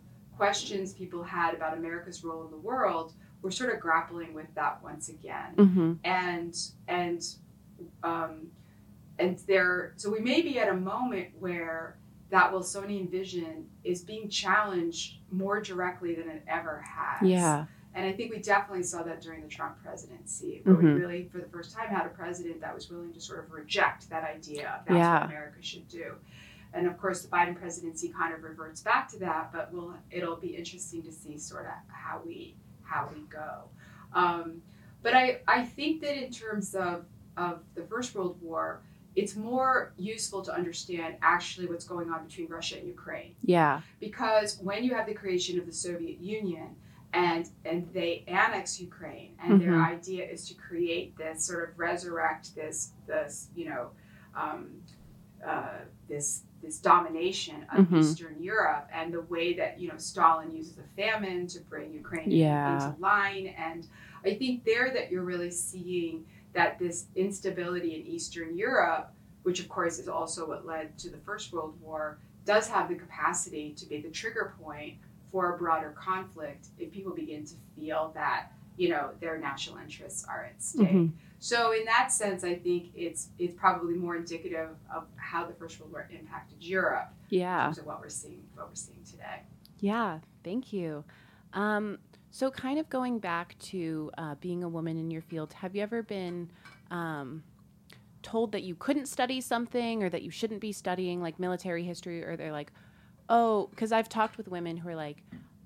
questions 0.44 0.94
people 0.94 1.22
had 1.22 1.52
about 1.52 1.76
America's 1.76 2.24
role 2.24 2.42
in 2.46 2.50
the 2.50 2.56
world, 2.56 3.12
we're 3.42 3.50
sort 3.50 3.70
of 3.74 3.78
grappling 3.78 4.32
with 4.32 4.46
that 4.54 4.82
once 4.82 5.10
again, 5.10 5.52
Mm-hmm. 5.58 5.92
and 6.04 6.56
and 6.88 7.20
um, 8.02 8.46
and 9.18 9.38
there. 9.46 9.92
So 9.96 10.10
we 10.10 10.20
may 10.20 10.40
be 10.40 10.58
at 10.58 10.68
a 10.70 10.74
moment 10.74 11.28
where 11.38 11.98
that 12.30 12.50
Wilsonian 12.52 13.06
vision 13.10 13.66
is 13.84 14.00
being 14.02 14.30
challenged 14.30 15.18
more 15.30 15.60
directly 15.60 16.14
than 16.14 16.28
it 16.30 16.42
ever 16.48 16.80
has. 16.80 17.28
Yeah. 17.28 17.66
And 17.92 18.06
I 18.06 18.12
think 18.12 18.32
we 18.32 18.38
definitely 18.40 18.84
saw 18.84 19.02
that 19.02 19.20
during 19.20 19.42
the 19.42 19.48
Trump 19.48 19.82
presidency, 19.82 20.60
where 20.64 20.76
we 20.76 20.84
Mhm. 20.84 21.00
really, 21.00 21.28
for 21.32 21.38
the 21.38 21.48
first 21.48 21.74
time, 21.76 21.88
had 21.88 22.06
a 22.06 22.10
president 22.10 22.60
that 22.62 22.72
was 22.74 22.88
willing 22.88 23.12
to 23.12 23.20
sort 23.20 23.40
of 23.40 23.50
reject 23.50 24.08
that 24.10 24.22
idea 24.24 24.68
of 24.78 24.86
that's 24.86 24.96
Yeah. 24.96 25.20
what 25.20 25.26
America 25.26 25.60
should 25.60 25.86
do. 25.88 26.14
And 26.72 26.86
of 26.86 26.98
course, 26.98 27.22
the 27.22 27.28
Biden 27.28 27.56
presidency 27.56 28.08
kind 28.08 28.32
of 28.32 28.42
reverts 28.42 28.80
back 28.80 29.08
to 29.10 29.18
that, 29.20 29.52
but 29.52 29.72
we'll, 29.72 29.94
it'll 30.10 30.36
be 30.36 30.48
interesting 30.48 31.02
to 31.02 31.12
see 31.12 31.36
sort 31.38 31.66
of 31.66 31.72
how 31.88 32.20
we 32.24 32.54
how 32.82 33.08
we 33.14 33.20
go. 33.22 33.68
Um, 34.12 34.62
but 35.02 35.14
I, 35.14 35.40
I 35.48 35.64
think 35.64 36.00
that 36.02 36.16
in 36.22 36.30
terms 36.32 36.74
of, 36.74 37.04
of 37.36 37.60
the 37.74 37.82
First 37.82 38.14
World 38.14 38.36
War, 38.42 38.80
it's 39.16 39.34
more 39.36 39.92
useful 39.96 40.42
to 40.42 40.52
understand 40.54 41.16
actually 41.22 41.66
what's 41.66 41.84
going 41.84 42.10
on 42.10 42.24
between 42.26 42.48
Russia 42.48 42.76
and 42.78 42.86
Ukraine 42.86 43.34
Yeah. 43.42 43.80
because 43.98 44.58
when 44.60 44.84
you 44.84 44.94
have 44.94 45.06
the 45.06 45.14
creation 45.14 45.58
of 45.58 45.66
the 45.66 45.72
Soviet 45.72 46.18
Union 46.20 46.76
and 47.12 47.48
and 47.64 47.88
they 47.92 48.22
annex 48.28 48.80
Ukraine 48.80 49.32
and 49.42 49.60
their 49.60 49.72
Mhm. 49.72 49.84
idea 49.96 50.24
is 50.24 50.46
to 50.48 50.54
create 50.54 51.16
this 51.18 51.44
sort 51.44 51.68
of 51.68 51.76
resurrect 51.78 52.54
this 52.54 52.92
this 53.08 53.48
you 53.56 53.68
know 53.70 53.90
um, 54.36 54.68
uh, 55.44 55.78
this 56.08 56.42
this 56.62 56.78
domination 56.78 57.64
of 57.72 57.86
Mhm. 57.88 58.00
Eastern 58.00 58.42
Europe 58.42 58.88
and 58.92 59.12
the 59.12 59.22
way 59.22 59.54
that 59.54 59.80
you 59.80 59.88
know 59.88 59.96
Stalin 59.96 60.54
uses 60.54 60.78
a 60.78 60.82
famine 60.96 61.46
to 61.48 61.60
bring 61.60 61.92
Ukraine 61.92 62.30
Yeah. 62.30 62.88
into 62.90 63.00
line 63.00 63.46
and 63.48 63.86
I 64.24 64.34
think 64.34 64.64
there 64.64 64.90
that 64.90 65.10
you're 65.10 65.24
really 65.24 65.50
seeing 65.50 66.26
that 66.52 66.78
this 66.78 67.06
instability 67.14 67.94
in 67.94 68.06
Eastern 68.06 68.56
Europe, 68.56 69.12
which 69.44 69.60
of 69.60 69.68
course 69.68 69.98
is 69.98 70.08
also 70.08 70.46
what 70.46 70.66
led 70.66 70.98
to 70.98 71.08
the 71.08 71.16
First 71.18 71.52
World 71.52 71.80
War, 71.80 72.18
does 72.44 72.68
have 72.68 72.88
the 72.88 72.96
capacity 72.96 73.72
to 73.74 73.86
be 73.86 74.00
the 74.00 74.10
trigger 74.10 74.54
point 74.60 74.94
for 75.30 75.54
a 75.54 75.58
broader 75.58 75.90
conflict 75.96 76.66
if 76.78 76.90
people 76.90 77.12
begin 77.14 77.44
to 77.44 77.54
feel 77.76 78.10
that 78.14 78.52
you 78.80 78.88
know 78.88 79.10
their 79.20 79.36
national 79.38 79.76
interests 79.78 80.24
are 80.26 80.44
at 80.46 80.62
stake. 80.62 80.88
Mhm. 80.88 81.12
So 81.38 81.72
in 81.72 81.84
that 81.84 82.10
sense, 82.10 82.44
I 82.44 82.54
think 82.54 82.82
it's 82.94 83.28
it's 83.38 83.54
probably 83.54 83.94
more 83.94 84.16
indicative 84.16 84.70
of 84.94 85.06
how 85.16 85.46
the 85.46 85.52
First 85.54 85.78
World 85.78 85.92
War 85.92 86.08
impacted 86.10 86.62
Europe 86.62 87.08
in 87.30 87.40
Yeah. 87.40 87.64
terms 87.64 87.78
of 87.78 87.86
what 87.86 88.00
we're 88.00 88.08
seeing 88.08 88.42
what 88.54 88.68
we're 88.68 88.74
seeing 88.74 89.02
today. 89.04 89.42
Yeah, 89.80 90.20
thank 90.44 90.72
you. 90.72 91.04
Um, 91.52 91.98
so, 92.30 92.50
kind 92.50 92.78
of 92.78 92.88
going 92.88 93.18
back 93.18 93.56
to 93.72 94.10
uh, 94.16 94.34
being 94.36 94.62
a 94.64 94.68
woman 94.68 94.96
in 94.96 95.10
your 95.10 95.22
field, 95.22 95.52
have 95.52 95.74
you 95.76 95.82
ever 95.82 96.02
been 96.02 96.50
um, 96.90 97.42
told 98.22 98.52
that 98.52 98.62
you 98.62 98.74
couldn't 98.74 99.06
study 99.06 99.40
something 99.40 100.02
or 100.02 100.08
that 100.10 100.22
you 100.22 100.30
shouldn't 100.30 100.60
be 100.60 100.72
studying 100.72 101.20
like 101.20 101.38
military 101.38 101.82
history, 101.84 102.22
or 102.24 102.36
they're 102.36 102.52
like, 102.52 102.72
oh, 103.28 103.66
because 103.70 103.92
I've 103.92 104.08
talked 104.08 104.36
with 104.38 104.48
women 104.48 104.76
who 104.76 104.88
are 104.88 104.96
like, 104.96 105.22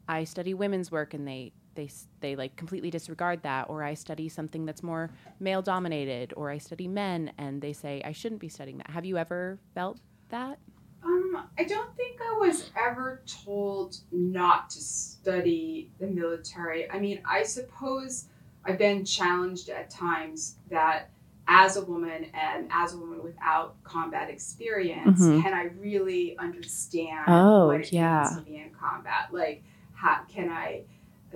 I 0.09 0.24
study 0.24 0.53
women's 0.55 0.90
work 0.92 1.14
and 1.14 1.27
they 1.27 1.53
they 1.74 1.90
they 2.20 2.37
like 2.37 2.56
completely 2.56 2.90
disregard 2.90 3.42
that, 3.42 3.68
or 3.68 3.82
I 3.82 3.94
study 3.94 4.28
something 4.28 4.64
that's 4.66 4.82
more 4.82 5.10
male 5.40 5.62
dominated, 5.62 6.32
or 6.37 6.50
I 6.50 6.58
study 6.58 6.88
men 6.88 7.32
and 7.38 7.60
they 7.60 7.72
say 7.72 8.02
I 8.04 8.12
shouldn't 8.12 8.40
be 8.40 8.48
studying 8.48 8.78
that. 8.78 8.90
Have 8.90 9.04
you 9.04 9.18
ever 9.18 9.58
felt 9.74 9.98
that? 10.30 10.58
Um, 11.02 11.48
I 11.58 11.64
don't 11.64 11.94
think 11.96 12.18
I 12.20 12.38
was 12.46 12.70
ever 12.80 13.22
told 13.26 13.98
not 14.10 14.70
to 14.70 14.80
study 14.80 15.90
the 15.98 16.06
military. 16.06 16.90
I 16.90 16.98
mean, 16.98 17.20
I 17.28 17.42
suppose 17.42 18.28
I've 18.64 18.78
been 18.78 19.04
challenged 19.04 19.68
at 19.68 19.90
times 19.90 20.56
that 20.70 21.10
as 21.46 21.76
a 21.76 21.84
woman 21.84 22.24
and 22.32 22.70
as 22.72 22.94
a 22.94 22.98
woman 22.98 23.22
without 23.22 23.76
combat 23.84 24.30
experience, 24.30 25.20
Mhm. 25.20 25.42
can 25.42 25.52
I 25.52 25.64
really 25.78 26.38
understand 26.38 27.24
Oh, 27.28 27.66
what 27.66 27.80
it 27.80 27.92
yeah. 27.92 28.22
means 28.22 28.37
to 28.38 28.50
be 28.50 28.56
in 28.56 28.70
combat? 28.70 29.28
Like, 29.30 29.62
how 29.92 30.22
can 30.26 30.48
I, 30.48 30.84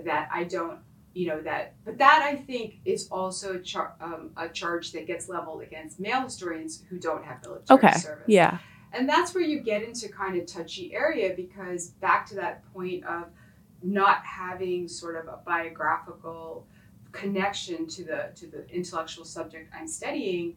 that 0.04 0.28
I 0.32 0.44
don't, 0.44 0.78
you 1.14 1.26
know, 1.28 1.40
that, 1.42 1.74
but 1.84 1.98
that 1.98 2.22
I 2.22 2.36
think 2.36 2.76
is 2.84 3.08
also 3.10 3.54
a, 3.54 3.58
char- 3.60 3.94
um, 4.00 4.30
a 4.36 4.48
charge 4.48 4.92
that 4.92 5.06
gets 5.06 5.28
leveled 5.28 5.62
against 5.62 5.98
male 5.98 6.22
historians 6.22 6.82
who 6.88 6.98
don't 6.98 7.24
have 7.24 7.42
military 7.42 7.78
Okay. 7.78 7.98
service. 7.98 8.24
Yeah. 8.28 8.58
And 8.92 9.08
that's 9.08 9.34
where 9.34 9.44
you 9.44 9.60
get 9.60 9.82
into 9.82 10.08
kind 10.08 10.40
of 10.40 10.46
touchy 10.46 10.94
area 10.94 11.34
because 11.36 11.88
back 11.88 12.26
to 12.26 12.34
that 12.36 12.62
point 12.72 13.04
of 13.04 13.26
not 13.82 14.24
having 14.24 14.88
sort 14.88 15.16
of 15.16 15.26
a 15.28 15.38
biographical 15.44 16.66
connection 17.12 17.86
to 17.86 18.04
the 18.04 18.30
to 18.34 18.46
the 18.46 18.68
intellectual 18.70 19.24
subject 19.24 19.72
I'm 19.74 19.88
studying, 19.88 20.56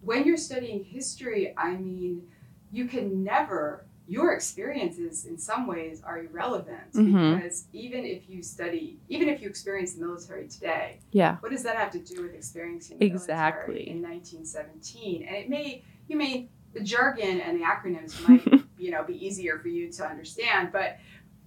when 0.00 0.24
you're 0.24 0.36
studying 0.36 0.82
history, 0.84 1.54
I 1.56 1.76
mean, 1.76 2.22
you 2.70 2.86
can 2.86 3.22
never 3.22 3.86
your 4.08 4.32
experiences 4.32 5.24
in 5.26 5.38
some 5.38 5.66
ways 5.66 6.02
are 6.02 6.18
irrelevant 6.18 6.92
Mhm. 6.92 7.38
because 7.40 7.66
even 7.72 8.04
if 8.04 8.28
you 8.28 8.42
study 8.42 8.98
even 9.08 9.28
if 9.28 9.40
you 9.40 9.48
experience 9.48 9.94
the 9.94 10.04
military 10.04 10.48
today, 10.48 10.98
Yeah. 11.12 11.36
what 11.40 11.52
does 11.52 11.62
that 11.62 11.76
have 11.76 11.90
to 11.92 11.98
do 11.98 12.22
with 12.22 12.34
experiencing 12.34 12.98
the 12.98 13.06
Exactly. 13.06 13.74
military 13.74 13.88
in 13.96 14.02
1917? 14.02 15.22
And 15.24 15.36
it 15.36 15.48
may, 15.48 15.84
you 16.08 16.16
may, 16.16 16.48
the 16.72 16.80
jargon 16.80 17.40
and 17.40 17.58
the 17.60 17.64
acronyms 17.64 18.26
might, 18.28 18.42
you 18.78 18.90
know, 18.90 19.04
be 19.04 19.24
easier 19.24 19.58
for 19.58 19.68
you 19.68 19.90
to 19.92 20.06
understand, 20.06 20.70
but 20.72 20.98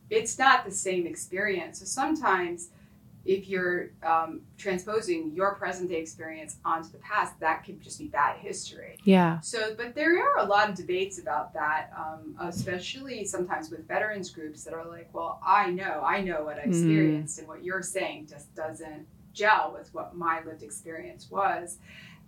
it's 0.09 0.37
not 0.37 0.63
the 0.65 0.71
same 0.71 1.05
experience. 1.07 1.79
So 1.79 1.85
sometimes 1.85 2.69
if 3.25 3.49
you're 3.49 3.89
um, 4.03 4.41
transposing 4.57 5.31
your 5.33 5.55
present 5.55 5.89
day 5.89 5.99
experience 5.99 6.57
onto 6.63 6.89
the 6.89 6.99
past, 6.99 7.39
that 7.39 7.65
could 7.65 7.81
just 7.81 7.97
be 7.99 8.07
bad 8.07 8.37
history. 8.37 8.97
Yeah. 9.03 9.39
So, 9.41 9.73
but 9.75 9.95
there 9.95 10.19
are 10.23 10.37
a 10.39 10.45
lot 10.45 10.69
of 10.69 10.75
debates 10.75 11.19
about 11.19 11.53
that, 11.53 11.91
um, 11.97 12.35
especially 12.39 13.25
sometimes 13.25 13.71
with 13.71 13.87
veterans 13.87 14.29
groups 14.29 14.63
that 14.63 14.73
are 14.73 14.85
like, 14.85 15.09
well, 15.13 15.41
I 15.45 15.71
know, 15.71 16.03
I 16.05 16.21
know 16.21 16.43
what 16.43 16.57
I 16.59 16.65
Mm. 16.65 16.67
experienced, 16.67 17.39
and 17.39 17.47
what 17.47 17.63
you're 17.63 17.81
saying 17.81 18.27
just 18.27 18.53
doesn't 18.55 19.07
gel 19.33 19.73
with 19.77 19.93
what 19.93 20.15
my 20.15 20.43
lived 20.43 20.63
experience 20.63 21.29
was. 21.29 21.79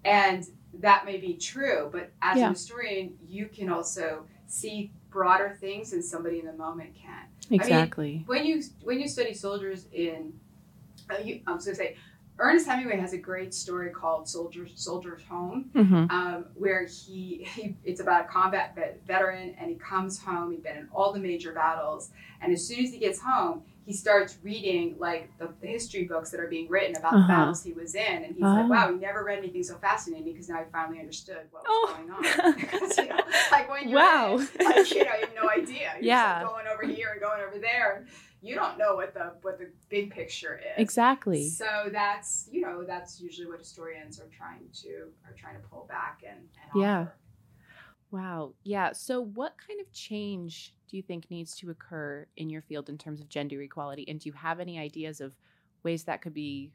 And 0.03 0.45
that 0.79 1.05
may 1.05 1.17
be 1.17 1.35
true, 1.35 1.89
but 1.91 2.11
as 2.21 2.39
Yeah. 2.39 2.47
a 2.47 2.49
historian, 2.49 3.17
you 3.27 3.47
can 3.47 3.69
also 3.69 4.25
see 4.47 4.91
broader 5.09 5.57
things 5.59 5.91
than 5.91 6.01
somebody 6.01 6.39
in 6.39 6.45
the 6.45 6.53
moment 6.53 6.93
can 6.95 7.27
Exactly. 7.49 8.23
when 8.25 8.45
you 8.45 8.61
when 8.83 8.99
you 8.99 9.07
study 9.07 9.33
soldiers 9.33 9.87
in, 9.93 10.33
I 11.09 11.41
was 11.53 11.65
gonna 11.65 11.75
say, 11.75 11.95
Ernest 12.39 12.67
Hemingway 12.67 12.97
has 12.97 13.13
a 13.13 13.17
great 13.17 13.53
story 13.53 13.89
called 13.89 14.27
"Soldiers 14.29 14.71
Soldiers 14.75 15.23
Home," 15.29 15.71
mm-hmm. 15.73 16.09
um, 16.11 16.45
where 16.55 16.85
he, 16.85 17.47
he 17.55 17.75
it's 17.83 17.99
about 17.99 18.25
a 18.25 18.27
combat 18.27 18.75
vet, 18.75 19.01
veteran 19.07 19.55
and 19.59 19.69
he 19.69 19.75
comes 19.75 20.19
home. 20.21 20.51
He'd 20.51 20.63
been 20.63 20.77
in 20.77 20.87
all 20.93 21.11
the 21.13 21.19
major 21.19 21.51
battles, 21.53 22.11
and 22.41 22.53
as 22.53 22.65
soon 22.67 22.83
as 22.85 22.91
he 22.91 22.99
gets 22.99 23.19
home, 23.19 23.63
he 23.87 23.93
starts 23.93 24.37
reading 24.43 24.97
like 24.99 25.31
the, 25.39 25.49
the 25.61 25.67
history 25.67 26.03
books 26.03 26.29
that 26.29 26.39
are 26.39 26.47
being 26.47 26.67
written 26.69 26.95
about 26.95 27.13
Uh-huh. 27.13 27.21
the 27.23 27.27
battles 27.27 27.63
he 27.63 27.73
was 27.73 27.95
in, 27.95 28.23
and 28.23 28.35
he's 28.35 28.43
Oh. 28.43 28.53
like, 28.53 28.69
"Wow, 28.69 28.91
he 28.91 28.99
never 28.99 29.23
read 29.23 29.39
anything 29.39 29.63
so 29.63 29.75
fascinating 29.77 30.31
because 30.33 30.47
now 30.49 30.57
he 30.57 30.65
finally 30.71 30.99
understood 30.99 31.47
what 31.49 31.63
was 31.63 31.67
Oh. 31.67 31.95
going 31.97 32.11
on." 32.11 32.53
because, 32.59 32.97
you 32.99 33.07
know, 33.07 33.19
like 33.51 33.67
when 33.67 33.89
you're 33.89 33.97
Wow. 34.03 34.37
in, 34.37 34.47
like 34.63 34.91
you 34.93 35.03
know, 35.05 35.11
you 35.15 35.21
have 35.21 35.35
no 35.41 35.49
idea. 35.49 35.93
You're 35.95 36.03
Yeah. 36.03 36.41
just 36.41 36.51
going 36.53 36.67
over 36.67 36.83
here 36.85 37.13
and 37.13 37.21
going 37.21 37.41
over 37.41 37.57
there. 37.57 38.05
You 38.41 38.55
don't 38.55 38.77
know 38.77 38.95
what 38.95 39.13
the 39.13 39.33
what 39.41 39.57
the 39.57 39.69
big 39.89 40.11
picture 40.11 40.57
is. 40.59 40.81
Exactly. 40.81 41.49
So 41.49 41.89
that's 41.91 42.47
you 42.51 42.61
know 42.61 42.83
that's 42.83 43.19
usually 43.19 43.47
what 43.47 43.59
historians 43.59 44.19
are 44.19 44.29
trying 44.35 44.69
to 44.83 45.09
are 45.25 45.33
trying 45.35 45.55
to 45.55 45.67
pull 45.67 45.85
back 45.89 46.21
and, 46.27 46.39
and 46.39 46.81
Yeah. 46.81 46.99
offer. 47.01 47.13
Wow. 48.11 48.53
Yeah. 48.63 48.93
So, 48.93 49.21
what 49.21 49.55
kind 49.67 49.81
of 49.81 49.91
change 49.91 50.73
do 50.89 50.95
you 50.95 51.03
think 51.03 51.29
needs 51.29 51.55
to 51.57 51.69
occur 51.69 52.25
in 52.37 52.49
your 52.49 52.61
field 52.61 52.89
in 52.89 52.97
terms 52.97 53.19
of 53.19 53.27
gender 53.27 53.61
equality? 53.61 54.05
And 54.07 54.19
do 54.19 54.29
you 54.29 54.33
have 54.33 54.59
any 54.59 54.79
ideas 54.79 55.19
of 55.19 55.35
ways 55.83 56.05
that 56.05 56.21
could 56.21 56.33
be 56.33 56.71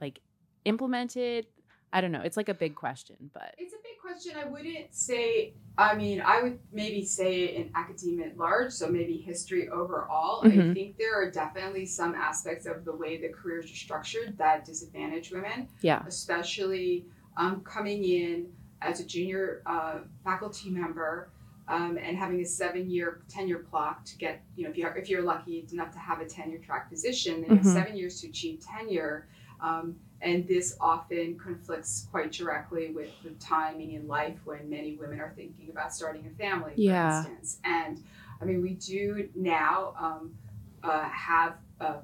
like 0.00 0.20
implemented? 0.64 1.46
I 1.92 2.00
don't 2.00 2.10
know. 2.10 2.22
It's 2.22 2.36
like 2.36 2.48
a 2.48 2.54
big 2.54 2.74
question, 2.74 3.30
but 3.32 3.54
It's 3.58 3.74
a 3.74 3.82
big 3.82 3.91
question. 4.02 4.32
I 4.36 4.44
wouldn't 4.48 4.94
say. 4.94 5.54
I 5.78 5.94
mean, 5.94 6.20
I 6.20 6.42
would 6.42 6.58
maybe 6.70 7.02
say 7.02 7.56
in 7.56 7.70
academia 7.74 8.26
at 8.26 8.36
large, 8.36 8.72
so 8.72 8.90
maybe 8.90 9.16
history 9.16 9.70
overall. 9.70 10.42
I 10.44 10.48
Mhm. 10.50 10.74
think 10.74 10.98
there 10.98 11.14
are 11.18 11.30
definitely 11.30 11.86
some 11.86 12.14
aspects 12.14 12.66
of 12.66 12.84
the 12.84 12.94
way 12.94 13.16
the 13.16 13.30
careers 13.30 13.64
are 13.72 13.74
structured 13.74 14.36
that 14.36 14.66
disadvantage 14.66 15.30
women. 15.32 15.68
yeah. 15.80 16.02
especially 16.06 17.06
um, 17.38 17.62
coming 17.62 18.04
in 18.04 18.52
as 18.82 19.00
a 19.00 19.06
junior 19.06 19.62
uh, 19.64 20.00
faculty 20.22 20.68
member 20.68 21.30
um, 21.68 21.96
and 21.96 22.16
having 22.18 22.40
a 22.42 22.44
seven-year 22.44 23.22
tenure 23.28 23.60
clock 23.60 24.04
to 24.04 24.18
get, 24.18 24.42
you 24.56 24.64
know, 24.64 24.70
if 24.70 24.76
you're 24.76 24.94
if 24.96 25.08
you're 25.08 25.22
lucky 25.22 25.66
enough 25.72 25.90
to 25.92 25.98
have 25.98 26.20
a 26.20 26.26
tenure 26.26 26.58
track 26.58 26.90
position, 26.90 27.40
then 27.42 27.58
Mhm. 27.60 27.64
seven 27.64 27.96
years 27.96 28.20
to 28.20 28.28
achieve 28.28 28.60
tenure. 28.60 29.26
Um, 29.60 29.96
and 30.22 30.46
this 30.46 30.76
often 30.80 31.36
conflicts 31.38 32.06
quite 32.10 32.30
directly 32.32 32.92
with 32.92 33.10
the 33.22 33.30
timing 33.32 33.92
in 33.92 34.06
life 34.06 34.38
when 34.44 34.70
many 34.70 34.94
women 34.96 35.20
are 35.20 35.32
thinking 35.36 35.68
about 35.68 35.92
starting 35.92 36.26
a 36.26 36.30
family, 36.42 36.72
for 36.74 36.80
Yeah. 36.80 37.16
instance. 37.18 37.58
And 37.64 38.02
I 38.40 38.44
mean, 38.44 38.62
we 38.62 38.74
do 38.74 39.28
now 39.34 39.94
um, 39.98 40.34
uh, 40.82 41.02
have 41.08 41.56
uh, 41.80 41.96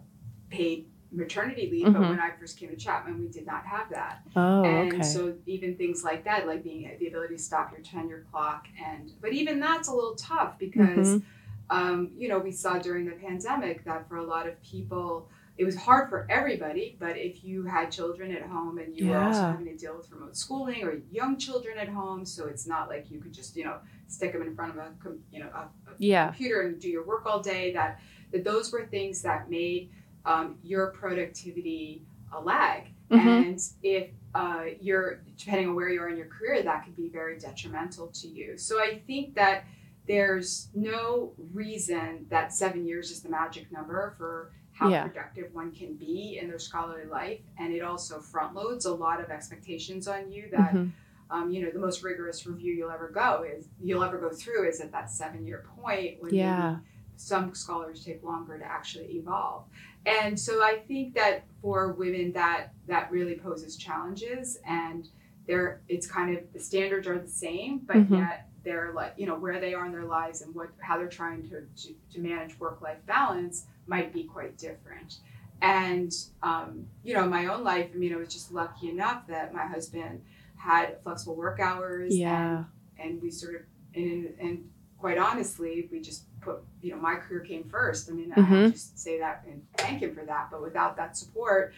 paid 0.51 0.87
maternity 1.11 1.69
leave, 1.71 1.93
but 1.93 2.03
Mhm. 2.03 2.09
when 2.11 2.21
I 2.21 2.31
first 2.33 2.59
came 2.59 2.71
to 2.71 2.77
Chapman, 2.77 3.19
we 3.21 3.29
did 3.29 3.47
not 3.47 3.65
have 3.65 3.89
that. 3.91 4.23
Oh, 4.37 4.65
and 4.65 4.93
okay. 4.93 5.03
so 5.03 5.35
even 5.47 5.77
things 5.77 6.05
like 6.05 6.25
that, 6.25 6.47
like 6.47 6.63
being 6.63 6.91
the 6.99 7.07
ability 7.07 7.37
to 7.37 7.43
stop 7.43 7.71
your 7.73 7.81
tenure 7.81 8.27
clock, 8.31 8.67
and 8.85 9.13
but 9.21 9.33
even 9.33 9.59
that's 9.61 9.89
a 9.89 9.95
little 9.95 10.17
tough 10.17 10.59
because 10.59 11.07
Mhm. 11.17 11.23
um, 11.71 12.11
you 12.17 12.29
know 12.29 12.39
we 12.39 12.51
saw 12.51 12.79
during 12.79 13.05
the 13.07 13.13
pandemic 13.13 13.85
that 13.85 14.09
for 14.09 14.17
a 14.17 14.25
lot 14.25 14.47
of 14.49 14.61
people 14.63 15.29
it 15.59 15.65
was 15.65 15.77
hard 15.77 16.09
for 16.09 16.27
everybody. 16.31 16.97
But 17.01 17.17
if 17.19 17.43
you 17.45 17.65
had 17.65 17.91
children 17.91 18.31
at 18.33 18.43
home 18.43 18.79
and 18.79 18.97
you 18.97 19.09
were 19.09 19.19
also 19.19 19.41
having 19.43 19.67
to 19.67 19.77
deal 19.77 19.97
with 19.97 20.11
remote 20.13 20.37
schooling 20.37 20.85
or 20.85 21.01
young 21.11 21.37
children 21.37 21.77
at 21.79 21.89
home, 21.89 22.25
so 22.25 22.47
it's 22.47 22.67
not 22.67 22.89
like 22.89 23.11
you 23.11 23.21
could 23.21 23.33
just 23.35 23.57
you 23.57 23.65
know 23.65 23.79
stick 24.07 24.33
them 24.33 24.43
in 24.43 24.55
front 24.55 24.73
of 24.73 24.79
a 24.79 24.93
you 25.33 25.41
know 25.41 25.49
a, 25.55 25.59
a 25.91 25.95
Yeah. 25.99 26.29
computer 26.29 26.61
and 26.63 26.81
do 26.81 26.89
your 26.89 27.05
work 27.05 27.27
all 27.27 27.41
day. 27.41 27.73
That 27.73 28.01
that 28.33 28.45
those 28.45 28.73
were 28.73 28.87
things 28.87 29.21
that 29.23 29.51
made 29.51 29.91
um, 30.25 30.59
your 30.63 30.89
productivity 30.93 32.03
a 32.33 32.41
lag. 32.41 32.85
Mhm. 33.11 33.47
And 33.47 33.61
if 33.83 34.11
uh, 34.35 34.65
you're 34.81 35.21
depending 35.37 35.69
on 35.71 35.75
where 35.75 35.89
you 35.89 36.01
are 36.01 36.09
in 36.11 36.17
your 36.17 36.27
career, 36.27 36.63
that 36.63 36.85
could 36.85 36.95
be 36.95 37.09
very 37.09 37.39
detrimental 37.39 38.09
to 38.09 38.29
you. 38.29 38.57
So 38.59 38.79
I 38.81 39.01
think 39.07 39.35
that 39.35 39.65
there's 40.07 40.69
no 40.75 41.33
reason 41.53 42.27
that 42.29 42.53
seven 42.53 42.87
years 42.87 43.11
is 43.11 43.23
the 43.23 43.29
magic 43.29 43.73
number 43.73 44.15
for 44.19 44.53
how 44.79 44.89
Yeah. 44.89 45.09
productive 45.09 45.53
one 45.53 45.73
can 45.73 45.95
be 45.95 46.39
in 46.41 46.49
their 46.49 46.61
scholarly 46.61 47.07
life, 47.07 47.41
and 47.59 47.73
it 47.73 47.81
also 47.83 48.21
front 48.21 48.55
loads 48.55 48.87
a 48.87 48.95
lot 48.95 49.21
of 49.21 49.29
expectations 49.29 50.07
on 50.07 50.31
you 50.31 50.49
that 50.51 50.73
Mhm. 50.75 50.93
um, 51.31 51.51
you 51.51 51.63
know 51.63 51.71
the 51.71 51.79
most 51.79 52.03
rigorous 52.03 52.47
review 52.47 52.73
you'll 52.73 52.91
ever 52.91 53.09
go 53.11 53.43
is 53.43 53.69
you'll 53.83 54.03
ever 54.05 54.17
go 54.19 54.31
through 54.31 54.67
is 54.67 54.81
at 54.81 54.91
that 54.93 55.11
seven 55.11 55.45
year 55.47 55.63
point 55.77 56.23
when 56.23 56.33
Yeah. 56.35 56.79
some 57.17 57.53
scholars 57.55 58.03
take 58.05 58.23
longer 58.23 58.57
to 58.59 58.65
actually 58.65 59.17
evolve 59.19 59.65
and 60.07 60.39
so 60.41 60.63
i 60.63 60.79
think 60.89 61.13
that 61.15 61.45
for 61.61 61.93
women 61.93 62.33
that 62.33 62.73
that 62.87 63.11
really 63.11 63.35
poses 63.37 63.77
challenges 63.77 64.57
and 64.65 65.09
they're 65.47 65.83
it's 65.89 66.07
kind 66.07 66.35
of 66.35 66.51
the 66.55 66.61
standards 66.61 67.07
are 67.07 67.19
the 67.19 67.29
same 67.29 67.79
but 67.81 67.97
Mhm. 67.97 68.11
yet 68.21 68.49
they're 68.65 68.93
like 68.95 69.13
you 69.19 69.27
know 69.27 69.35
where 69.39 69.61
they 69.61 69.75
are 69.75 69.85
in 69.85 69.93
their 69.93 70.05
lives 70.07 70.41
and 70.41 70.55
what 70.55 70.71
how 70.79 70.97
they're 70.97 71.09
trying 71.09 71.43
to 71.51 71.67
to, 71.77 71.95
to 72.13 72.21
manage 72.21 72.59
work 72.59 72.81
life 72.81 73.05
balance 73.05 73.67
might 73.89 74.13
be 74.13 74.25
quite 74.25 74.57
different 74.59 75.17
and 75.61 76.13
um, 76.43 76.87
you 77.03 77.15
know 77.15 77.27
my 77.27 77.47
own 77.47 77.65
life 77.65 77.89
i 77.93 77.97
mean 77.97 78.13
i 78.13 78.17
was 78.17 78.33
just 78.33 78.53
lucky 78.53 78.89
enough 78.89 79.27
that 79.27 79.53
my 79.53 79.67
husband 79.67 80.23
had 80.57 81.03
flexible 81.03 81.35
work 81.35 81.59
hours 81.59 82.17
Yeah. 82.17 82.65
and, 82.99 83.11
and 83.13 83.23
we 83.23 83.31
sort 83.31 83.55
of 83.57 83.61
and, 83.95 84.35
and 84.41 84.71
quite 84.99 85.19
honestly 85.19 85.89
we 85.91 86.01
just 86.01 86.25
put 86.41 86.59
you 86.81 86.91
know 86.93 86.99
my 87.01 87.17
career 87.17 87.41
came 87.41 87.65
first 87.69 88.09
i 88.09 88.13
mean 88.13 88.33
i 88.37 88.41
have 88.41 88.49
to 88.67 88.71
just 88.73 88.99
say 88.99 89.19
that 89.19 89.45
and 89.49 89.63
thank 89.77 90.01
him 90.03 90.15
for 90.15 90.25
that 90.25 90.49
but 90.51 90.63
without 90.63 90.97
that 90.97 91.17
support 91.17 91.73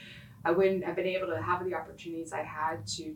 i 0.44 0.50
wouldn't 0.50 0.84
have 0.84 0.96
been 0.96 1.06
able 1.06 1.28
to 1.28 1.40
have 1.40 1.64
the 1.64 1.74
opportunities 1.74 2.32
i 2.32 2.42
had 2.42 2.86
to 2.86 3.14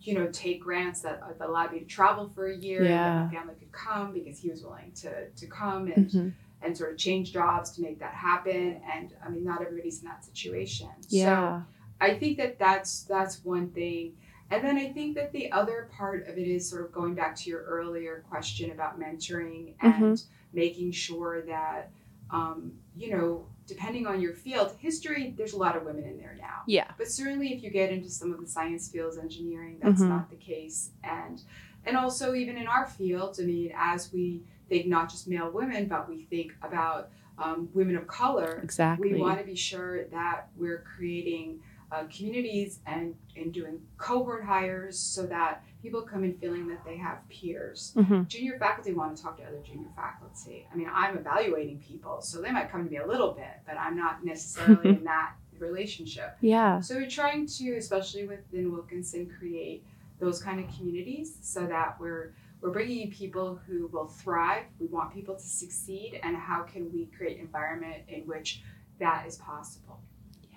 you 0.00 0.14
know 0.14 0.26
take 0.32 0.60
grants 0.60 1.00
that, 1.00 1.20
that 1.38 1.48
allowed 1.48 1.72
me 1.72 1.78
to 1.80 1.84
travel 1.86 2.28
for 2.34 2.46
a 2.46 2.56
year 2.56 2.84
Yeah. 2.84 3.04
that 3.04 3.26
my 3.26 3.32
family 3.38 3.54
could 3.58 3.72
come 3.72 4.12
because 4.12 4.38
he 4.38 4.50
was 4.50 4.62
willing 4.62 4.92
to 4.96 5.30
to 5.30 5.46
come 5.46 5.86
and 5.88 6.08
Mhm. 6.10 6.32
And 6.64 6.76
sort 6.76 6.90
of 6.92 6.98
change 6.98 7.32
jobs 7.32 7.70
to 7.72 7.82
make 7.82 7.98
that 7.98 8.14
happen 8.14 8.80
and 8.92 9.12
i 9.24 9.28
mean 9.28 9.44
not 9.44 9.60
everybody's 9.62 10.00
in 10.00 10.06
that 10.08 10.24
situation 10.24 10.88
Yeah. 11.08 11.60
so 11.62 11.66
I 12.00 12.14
think 12.18 12.36
that 12.38 12.58
that's 12.58 13.04
that's 13.04 13.44
one 13.44 13.70
thing. 13.70 14.16
And 14.50 14.62
then 14.64 14.76
I 14.76 14.88
think 14.92 15.14
that 15.14 15.32
the 15.32 15.50
other 15.52 15.88
part 15.96 16.26
of 16.28 16.36
it 16.36 16.48
is 16.48 16.68
sort 16.68 16.84
of 16.84 16.92
going 16.92 17.14
back 17.14 17.34
to 17.36 17.48
your 17.48 17.62
earlier 17.62 18.24
question 18.28 18.72
about 18.72 18.98
mentoring 19.00 19.74
and 19.80 20.22
making 20.52 20.90
sure 20.90 21.42
that 21.42 21.90
um, 22.30 22.72
you 22.96 23.10
know, 23.16 23.46
depending 23.68 24.06
on 24.08 24.20
your 24.20 24.32
field, 24.34 24.74
history, 24.80 25.34
there's 25.38 25.52
a 25.52 25.56
lot 25.56 25.76
of 25.76 25.84
women 25.84 26.04
in 26.04 26.18
there 26.18 26.36
now. 26.38 26.62
Yeah. 26.66 26.90
But 26.98 27.08
certainly 27.08 27.54
if 27.54 27.62
you 27.62 27.70
get 27.70 27.90
into 27.90 28.10
some 28.10 28.32
of 28.34 28.40
the 28.40 28.46
science 28.46 28.88
fields, 28.90 29.16
engineering, 29.16 29.78
that's 29.80 30.02
Mhm. 30.02 30.08
not 30.08 30.30
the 30.30 30.36
case. 30.36 30.90
And 31.04 31.40
and 31.86 31.96
also 31.96 32.34
even 32.34 32.56
in 32.56 32.66
our 32.66 32.86
field, 32.86 33.38
I 33.40 33.44
mean, 33.44 33.72
as 33.76 34.12
we 34.12 34.42
think 34.74 34.86
not 34.88 35.08
just 35.08 35.28
male 35.28 35.50
women, 35.50 35.86
but 35.86 36.08
we 36.08 36.24
think 36.24 36.52
about 36.62 37.10
um, 37.38 37.68
women 37.74 37.96
of 37.96 38.06
color, 38.06 38.60
Exactly. 38.62 39.12
we 39.12 39.20
want 39.20 39.38
to 39.38 39.44
be 39.44 39.54
sure 39.54 40.04
that 40.06 40.48
we're 40.56 40.84
creating 40.96 41.60
uh, 41.92 42.04
communities 42.16 42.80
and, 42.86 43.14
and 43.36 43.52
doing 43.52 43.80
cohort 43.98 44.42
hires 44.44 44.98
so 44.98 45.26
that 45.26 45.62
people 45.80 46.02
come 46.02 46.24
in 46.24 46.34
feeling 46.38 46.66
that 46.66 46.84
they 46.84 46.96
have 46.96 47.18
peers. 47.28 47.92
Mhm. 47.96 48.26
Junior 48.26 48.58
faculty 48.58 48.92
want 48.92 49.16
to 49.16 49.22
talk 49.22 49.36
to 49.38 49.44
other 49.44 49.60
junior 49.64 49.88
faculty. 49.94 50.66
I 50.72 50.76
mean, 50.76 50.88
I'm 50.92 51.16
evaluating 51.16 51.78
people, 51.78 52.20
so 52.20 52.40
they 52.40 52.50
might 52.50 52.68
come 52.70 52.84
to 52.84 52.90
me 52.90 52.96
a 52.96 53.06
little 53.06 53.32
bit, 53.32 53.54
but 53.66 53.76
I'm 53.78 53.96
not 53.96 54.24
necessarily 54.24 54.88
in 54.98 55.04
that 55.04 55.34
relationship. 55.60 56.36
Yeah. 56.40 56.80
So 56.80 56.96
we're 56.96 57.08
trying 57.08 57.46
to, 57.46 57.76
especially 57.76 58.26
within 58.26 58.72
Wilkinson, 58.72 59.30
create 59.38 59.84
those 60.18 60.42
kind 60.42 60.58
of 60.58 60.66
communities 60.76 61.36
so 61.42 61.66
that 61.66 61.96
we're 62.00 62.32
we're 62.64 62.70
bringing 62.70 63.02
in 63.02 63.10
people 63.10 63.60
who 63.66 63.88
will 63.88 64.06
thrive. 64.06 64.64
We 64.80 64.86
want 64.86 65.12
people 65.12 65.34
to 65.34 65.46
succeed, 65.46 66.18
and 66.22 66.34
how 66.34 66.62
can 66.62 66.90
we 66.90 67.10
create 67.14 67.36
an 67.36 67.44
environment 67.44 68.04
in 68.08 68.22
which 68.22 68.62
that 68.98 69.26
is 69.26 69.36
possible? 69.36 70.00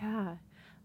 Yeah. 0.02 0.36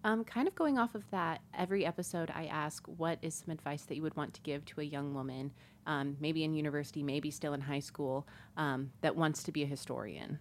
Um, 0.03 0.25
kind 0.25 0.49
of 0.49 0.57
going 0.57 0.81
off 0.81 0.97
of 0.97 1.09
that, 1.13 1.41
every 1.57 1.87
episode 1.87 2.33
I 2.35 2.47
ask, 2.47 2.85
what 2.89 3.21
is 3.23 3.37
some 3.37 3.53
advice 3.53 3.83
that 3.85 3.95
you 3.95 4.03
would 4.03 4.17
want 4.17 4.35
to 4.35 4.41
give 4.41 4.65
to 4.65 4.81
a 4.81 4.85
young 4.85 5.15
woman, 5.15 5.53
um, 5.87 6.17
maybe 6.19 6.43
in 6.43 6.55
university, 6.55 7.05
maybe 7.05 7.31
still 7.31 7.53
in 7.53 7.61
high 7.61 7.79
school, 7.79 8.27
um, 8.57 8.91
that 9.03 9.15
wants 9.15 9.45
to 9.45 9.53
be 9.53 9.63
a 9.63 9.67
historian? 9.67 10.41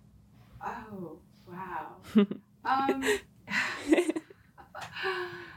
Oh, 0.65 1.19
wow. 1.47 1.97
um, 2.65 3.03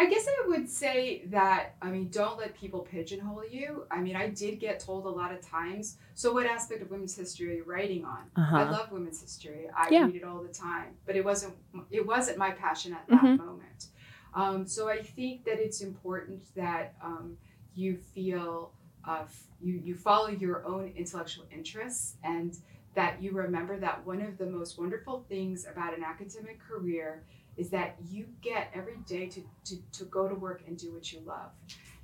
I 0.00 0.06
guess 0.06 0.26
I 0.26 0.48
would 0.48 0.66
say 0.66 1.24
that, 1.26 1.74
I 1.82 1.90
mean, 1.90 2.08
don't 2.08 2.38
let 2.38 2.54
people 2.54 2.80
pigeonhole 2.80 3.44
you. 3.50 3.86
I 3.90 4.00
mean, 4.00 4.16
I 4.16 4.30
did 4.30 4.58
get 4.58 4.80
told 4.80 5.04
a 5.04 5.10
lot 5.10 5.30
of 5.30 5.42
times, 5.42 5.98
so 6.14 6.32
what 6.32 6.46
aspect 6.46 6.80
of 6.80 6.90
women's 6.90 7.14
history 7.14 7.50
are 7.50 7.54
you 7.56 7.64
writing 7.64 8.06
on? 8.06 8.22
Uh-huh. 8.34 8.56
I 8.56 8.70
love 8.70 8.90
women's 8.92 9.20
history. 9.20 9.68
I 9.76 9.90
Yeah. 9.90 10.06
read 10.06 10.16
it 10.16 10.24
all 10.24 10.42
the 10.42 10.54
time, 10.54 10.96
but 11.04 11.16
it 11.16 11.24
wasn't 11.24 11.52
it 11.90 12.06
wasn't 12.06 12.38
my 12.38 12.50
passion 12.50 12.94
at 12.94 13.06
that 13.08 13.22
Mhm. 13.22 13.36
moment. 13.36 13.88
Um, 14.32 14.66
so 14.66 14.88
I 14.88 15.02
think 15.02 15.44
that 15.44 15.58
it's 15.60 15.82
important 15.82 16.54
that 16.54 16.94
um, 17.02 17.36
you 17.74 17.98
feel 17.98 18.72
uh, 19.04 19.24
you 19.60 19.74
you 19.84 19.94
follow 19.94 20.28
your 20.30 20.64
own 20.64 20.94
intellectual 20.96 21.44
interests 21.50 22.16
and 22.24 22.56
that 22.94 23.22
you 23.22 23.32
remember 23.32 23.78
that 23.78 24.04
one 24.06 24.22
of 24.22 24.38
the 24.38 24.46
most 24.46 24.78
wonderful 24.78 25.26
things 25.28 25.66
about 25.66 25.94
an 25.96 26.02
academic 26.02 26.58
career 26.58 27.22
is 27.56 27.70
that 27.70 27.96
you 28.08 28.26
get 28.42 28.70
every 28.74 28.96
day 29.06 29.26
to, 29.28 29.42
to, 29.64 29.76
to 29.92 30.04
go 30.04 30.28
to 30.28 30.34
work 30.34 30.62
and 30.66 30.76
do 30.78 30.92
what 30.92 31.12
you 31.12 31.20
love. 31.26 31.50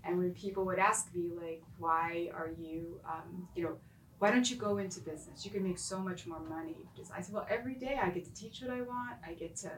And 0.05 0.19
when 0.19 0.33
people 0.33 0.65
would 0.67 0.79
ask 0.79 1.15
me, 1.15 1.31
like, 1.41 1.63
why 1.79 2.31
are 2.35 2.51
you, 2.59 3.01
um, 3.09 3.49
you 3.55 3.65
know, 3.65 3.77
why 4.19 4.31
don't 4.31 4.49
you 4.51 4.57
go 4.57 4.79
into 4.79 5.01
business? 5.01 5.45
You 5.45 5.51
can 5.51 5.63
make 5.63 5.79
so 5.79 5.99
much 5.99 6.27
more 6.27 6.41
money. 6.41 6.77
I 7.15 7.21
said, 7.21 7.35
well, 7.35 7.47
every 7.51 7.75
day 7.75 7.99
I 8.03 8.09
get 8.11 8.25
to 8.25 8.33
teach 8.35 8.63
what 8.63 8.71
I 8.71 8.83
want. 8.83 9.17
I 9.27 9.33
get 9.35 9.57
to, 9.57 9.71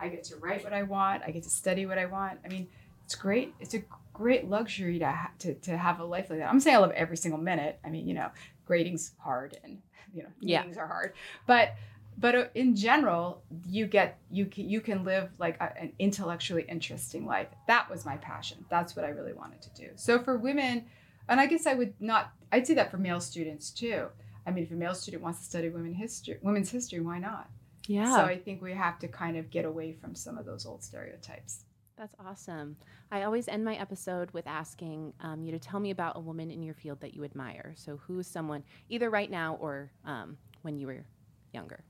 I 0.00 0.08
get 0.08 0.24
to 0.24 0.36
write 0.36 0.64
what 0.64 0.72
I 0.72 0.82
want. 0.82 1.22
I 1.24 1.30
get 1.30 1.44
to 1.44 1.50
study 1.50 1.86
what 1.86 1.98
I 1.98 2.06
want. 2.06 2.40
I 2.44 2.48
mean, 2.48 2.68
it's 3.04 3.14
great. 3.14 3.54
It's 3.60 3.74
a 3.74 3.82
great 4.12 4.48
luxury 4.50 4.98
to 4.98 5.06
ha- 5.10 5.30
to, 5.38 5.54
to 5.54 5.76
have 5.76 6.00
a 6.00 6.04
life 6.04 6.28
like 6.30 6.40
that. 6.40 6.50
I'm 6.50 6.58
saying 6.60 6.76
I 6.76 6.80
love 6.80 6.90
every 6.90 7.16
single 7.16 7.40
minute. 7.40 7.78
I 7.84 7.88
mean, 7.90 8.06
you 8.08 8.14
know, 8.14 8.30
grading's 8.66 9.12
hard 9.18 9.56
and 9.62 9.78
you 10.12 10.24
know 10.24 10.28
Yeah. 10.40 10.60
meetings 10.60 10.76
are 10.78 10.86
hard, 10.88 11.12
but 11.46 11.74
but 12.18 12.34
uh, 12.34 12.44
in 12.54 12.74
general, 12.74 13.42
you 13.68 13.86
get 13.86 14.18
you 14.30 14.46
can, 14.46 14.68
you 14.68 14.80
can 14.80 15.04
live 15.04 15.30
like 15.38 15.56
a, 15.60 15.78
an 15.78 15.92
intellectually 15.98 16.64
interesting 16.68 17.26
life. 17.26 17.48
That 17.66 17.90
was 17.90 18.04
my 18.06 18.16
passion. 18.16 18.64
That's 18.70 18.96
what 18.96 19.04
I 19.04 19.08
really 19.08 19.32
wanted 19.32 19.62
to 19.62 19.70
do. 19.74 19.90
So 19.96 20.18
for 20.22 20.36
women, 20.38 20.86
and 21.28 21.40
I 21.40 21.46
guess 21.46 21.66
I 21.66 21.74
would 21.74 21.94
not. 22.00 22.32
I'd 22.52 22.66
say 22.66 22.74
that 22.74 22.90
for 22.90 22.98
male 22.98 23.20
students 23.20 23.70
too. 23.70 24.06
I 24.46 24.50
mean, 24.52 24.64
if 24.64 24.70
a 24.70 24.74
male 24.74 24.94
student 24.94 25.22
wants 25.22 25.40
to 25.40 25.44
study 25.44 25.68
women 25.68 25.92
history, 25.92 26.38
women's 26.40 26.70
history, 26.70 27.00
why 27.00 27.18
not? 27.18 27.50
Yeah. 27.88 28.14
So 28.14 28.22
I 28.22 28.38
think 28.38 28.62
we 28.62 28.72
have 28.72 28.98
to 29.00 29.08
kind 29.08 29.36
of 29.36 29.50
get 29.50 29.64
away 29.64 29.92
from 29.92 30.14
some 30.14 30.38
of 30.38 30.46
those 30.46 30.66
old 30.66 30.82
stereotypes. 30.82 31.64
That's 31.96 32.14
awesome. 32.24 32.76
I 33.10 33.22
always 33.22 33.48
end 33.48 33.64
my 33.64 33.74
episode 33.76 34.30
with 34.32 34.46
asking 34.46 35.14
um, 35.20 35.42
you 35.42 35.50
to 35.52 35.58
tell 35.58 35.80
me 35.80 35.90
about 35.90 36.16
a 36.16 36.20
woman 36.20 36.50
in 36.50 36.62
your 36.62 36.74
field 36.74 37.00
that 37.00 37.14
you 37.14 37.24
admire. 37.24 37.72
So, 37.76 37.96
who 37.96 38.18
is 38.18 38.26
someone, 38.26 38.64
either 38.88 39.08
right 39.08 39.30
now 39.30 39.56
or 39.60 39.90
um, 40.04 40.36
when 40.62 40.76
you 40.76 40.86
were 40.88 41.04
younger? 41.52 41.84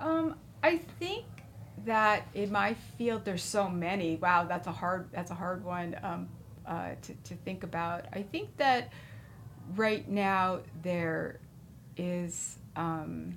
Um, 0.00 0.36
I 0.62 0.78
think 0.78 1.24
that 1.84 2.26
in 2.34 2.50
my 2.52 2.74
field 2.98 3.24
there's 3.24 3.42
so 3.42 3.68
many. 3.68 4.16
Wow, 4.16 4.44
that's 4.44 4.66
a 4.66 4.72
hard 4.72 5.08
that's 5.12 5.30
a 5.30 5.34
hard 5.34 5.64
one 5.64 5.96
um, 6.02 6.28
uh, 6.66 6.90
to 7.02 7.14
to 7.24 7.34
think 7.36 7.62
about. 7.64 8.06
I 8.12 8.22
think 8.22 8.56
that 8.58 8.92
right 9.74 10.08
now 10.08 10.60
there 10.82 11.40
is. 11.96 12.58
Um, 12.74 13.36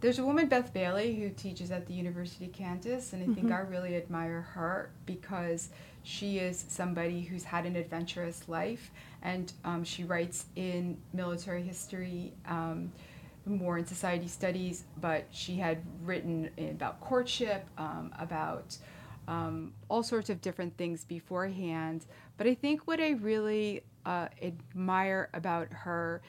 there's 0.00 0.18
a 0.18 0.24
woman, 0.24 0.46
Beth 0.46 0.74
Bailey, 0.74 1.14
who 1.18 1.30
teaches 1.30 1.70
at 1.70 1.86
the 1.86 1.94
University 1.94 2.44
of 2.44 2.52
Kansas, 2.52 3.14
and 3.14 3.22
I 3.22 3.34
think 3.34 3.48
Mhm. 3.48 3.56
I 3.56 3.60
really 3.60 3.96
admire 3.96 4.42
her 4.42 4.90
because 5.06 5.70
she 6.02 6.38
is 6.38 6.66
somebody 6.68 7.22
who's 7.22 7.44
had 7.44 7.64
an 7.64 7.76
adventurous 7.76 8.46
life, 8.46 8.92
and 9.22 9.52
um, 9.64 9.84
she 9.84 10.04
writes 10.04 10.46
in 10.54 10.98
military 11.14 11.62
history, 11.62 12.34
um, 12.46 12.92
more 13.46 13.78
in 13.78 13.86
society 13.86 14.28
studies, 14.28 14.84
but 15.00 15.24
she 15.30 15.56
had 15.56 15.78
written 16.02 16.50
about 16.58 17.00
courtship, 17.00 17.66
um, 17.78 18.12
about 18.18 18.76
um, 19.28 19.72
all 19.88 20.02
sorts 20.02 20.30
of 20.30 20.40
different 20.40 20.76
things 20.76 21.04
beforehand. 21.04 22.06
But 22.36 22.46
I 22.46 22.54
think 22.54 22.86
what 22.86 23.00
I 23.00 23.10
really 23.10 23.82
uh, 24.04 24.28
admire 24.42 25.28
about 25.34 25.68
her 25.70 26.22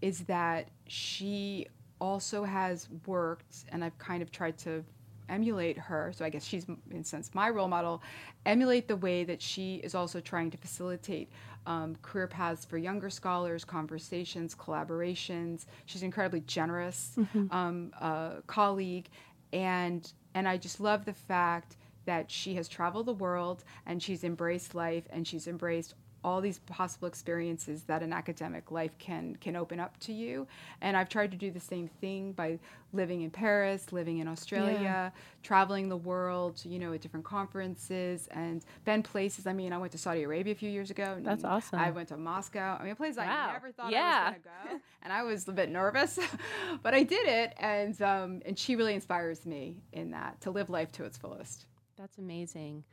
is 0.00 0.20
that 0.20 0.68
she 0.86 1.66
also 2.00 2.44
has 2.44 2.88
worked, 3.06 3.64
and 3.70 3.84
I've 3.84 3.98
kind 3.98 4.22
of 4.22 4.32
tried 4.32 4.56
to 4.58 4.84
emulate 5.30 5.78
her. 5.78 6.12
So 6.14 6.24
I 6.24 6.30
guess 6.30 6.44
she's, 6.44 6.66
in 6.90 7.00
a 7.00 7.04
sense, 7.04 7.30
my 7.34 7.48
role 7.48 7.68
model. 7.68 8.02
Emulate 8.46 8.88
the 8.88 8.96
way 8.96 9.24
that 9.24 9.40
she 9.40 9.76
is 9.76 9.94
also 9.94 10.20
trying 10.20 10.50
to 10.50 10.58
facilitate 10.58 11.30
um, 11.66 11.96
career 12.02 12.26
paths 12.26 12.64
for 12.64 12.78
younger 12.78 13.10
scholars, 13.10 13.64
conversations, 13.64 14.54
collaborations. 14.54 15.66
She's 15.86 16.02
incredibly 16.02 16.40
generous 16.40 17.16
um, 17.50 17.92
uh, 18.00 18.36
colleague, 18.46 19.08
and 19.52 20.10
and 20.34 20.48
I 20.48 20.56
just 20.56 20.80
love 20.80 21.04
the 21.04 21.12
fact 21.12 21.76
that 22.06 22.30
she 22.30 22.54
has 22.54 22.68
traveled 22.68 23.06
the 23.06 23.12
world 23.14 23.64
and 23.86 24.02
she's 24.02 24.24
embraced 24.24 24.74
life 24.74 25.04
and 25.10 25.26
she's 25.26 25.46
embraced 25.46 25.94
all 26.22 26.40
these 26.40 26.58
possible 26.60 27.08
experiences 27.08 27.82
that 27.84 28.02
an 28.02 28.12
academic 28.12 28.70
life 28.70 28.90
can 28.98 29.36
can 29.36 29.56
open 29.56 29.80
up 29.80 29.98
to 30.00 30.12
you 30.12 30.46
and 30.82 30.96
i've 30.96 31.08
tried 31.08 31.30
to 31.30 31.36
do 31.36 31.50
the 31.50 31.60
same 31.60 31.88
thing 32.00 32.32
by 32.32 32.58
living 32.92 33.22
in 33.22 33.30
paris 33.30 33.92
living 33.92 34.18
in 34.18 34.28
australia 34.28 34.80
Yeah. 34.82 35.10
traveling 35.42 35.88
the 35.88 35.96
world 35.96 36.60
you 36.64 36.78
know 36.78 36.92
at 36.92 37.00
different 37.00 37.24
conferences 37.24 38.28
and 38.32 38.64
been 38.84 39.02
places 39.02 39.46
i 39.46 39.52
mean 39.52 39.72
i 39.72 39.78
went 39.78 39.92
to 39.92 39.98
saudi 39.98 40.22
arabia 40.24 40.52
a 40.52 40.56
few 40.56 40.70
years 40.70 40.90
ago 40.90 41.14
and 41.16 41.24
That's 41.24 41.44
awesome. 41.44 41.78
i 41.78 41.90
went 41.90 42.08
to 42.08 42.16
moscow 42.16 42.76
i 42.80 42.84
mean 42.84 42.96
places 42.96 43.18
Wow. 43.18 43.48
i 43.48 43.52
never 43.52 43.72
thought 43.72 43.90
Yeah. 43.90 44.00
i 44.00 44.30
was 44.30 44.32
going 44.32 44.42
to 44.42 44.48
go 44.76 44.80
and 45.02 45.12
i 45.12 45.22
was 45.22 45.48
a 45.48 45.52
bit 45.52 45.70
nervous 45.70 46.18
but 46.82 46.94
i 46.94 47.02
did 47.02 47.26
it 47.26 47.54
and 47.58 48.00
um, 48.02 48.42
and 48.44 48.58
she 48.58 48.76
really 48.76 48.94
inspires 48.94 49.46
me 49.46 49.76
in 49.92 50.10
that 50.10 50.40
to 50.42 50.50
live 50.50 50.68
life 50.70 50.92
to 50.92 51.04
its 51.04 51.16
fullest 51.16 51.66
That's 51.96 52.18
amazing. 52.18 52.84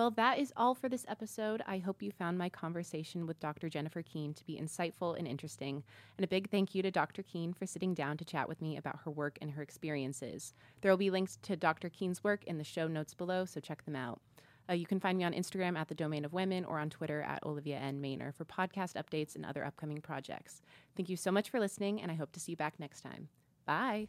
Well, 0.00 0.12
that 0.12 0.38
is 0.38 0.50
all 0.56 0.74
for 0.74 0.88
this 0.88 1.04
episode. 1.08 1.60
I 1.66 1.76
hope 1.76 2.00
you 2.00 2.10
found 2.10 2.38
my 2.38 2.48
conversation 2.48 3.26
with 3.26 3.38
Dr. 3.38 3.68
Jennifer 3.68 4.00
Keene 4.00 4.32
to 4.32 4.44
be 4.46 4.58
insightful 4.58 5.14
and 5.14 5.28
interesting. 5.28 5.84
And 6.16 6.24
a 6.24 6.26
big 6.26 6.48
thank 6.48 6.74
you 6.74 6.80
to 6.80 6.90
Dr. 6.90 7.22
Keene 7.22 7.52
for 7.52 7.66
sitting 7.66 7.92
down 7.92 8.16
to 8.16 8.24
chat 8.24 8.48
with 8.48 8.62
me 8.62 8.78
about 8.78 9.00
her 9.04 9.10
work 9.10 9.36
and 9.42 9.50
her 9.50 9.60
experiences. 9.60 10.54
There 10.80 10.90
will 10.90 10.96
be 10.96 11.10
links 11.10 11.36
to 11.42 11.54
Dr. 11.54 11.90
Keene's 11.90 12.24
work 12.24 12.44
in 12.44 12.56
the 12.56 12.64
show 12.64 12.88
notes 12.88 13.12
below, 13.12 13.44
so 13.44 13.60
check 13.60 13.84
them 13.84 13.94
out. 13.94 14.22
Uh, 14.70 14.72
you 14.72 14.86
can 14.86 15.00
find 15.00 15.18
me 15.18 15.24
on 15.24 15.34
Instagram 15.34 15.76
at 15.76 15.88
the 15.88 15.94
Domain 15.94 16.24
of 16.24 16.32
Women 16.32 16.64
or 16.64 16.78
on 16.78 16.88
Twitter 16.88 17.20
at 17.20 17.44
Olivia 17.44 17.76
N. 17.76 18.00
Maynor 18.00 18.34
for 18.34 18.46
podcast 18.46 18.94
updates 18.94 19.36
and 19.36 19.44
other 19.44 19.66
upcoming 19.66 20.00
projects. 20.00 20.62
Thank 20.96 21.10
you 21.10 21.16
so 21.18 21.30
much 21.30 21.50
for 21.50 21.60
listening, 21.60 22.00
and 22.00 22.10
I 22.10 22.14
hope 22.14 22.32
to 22.32 22.40
see 22.40 22.52
you 22.52 22.56
back 22.56 22.80
next 22.80 23.02
time. 23.02 23.28
Bye. 23.66 24.08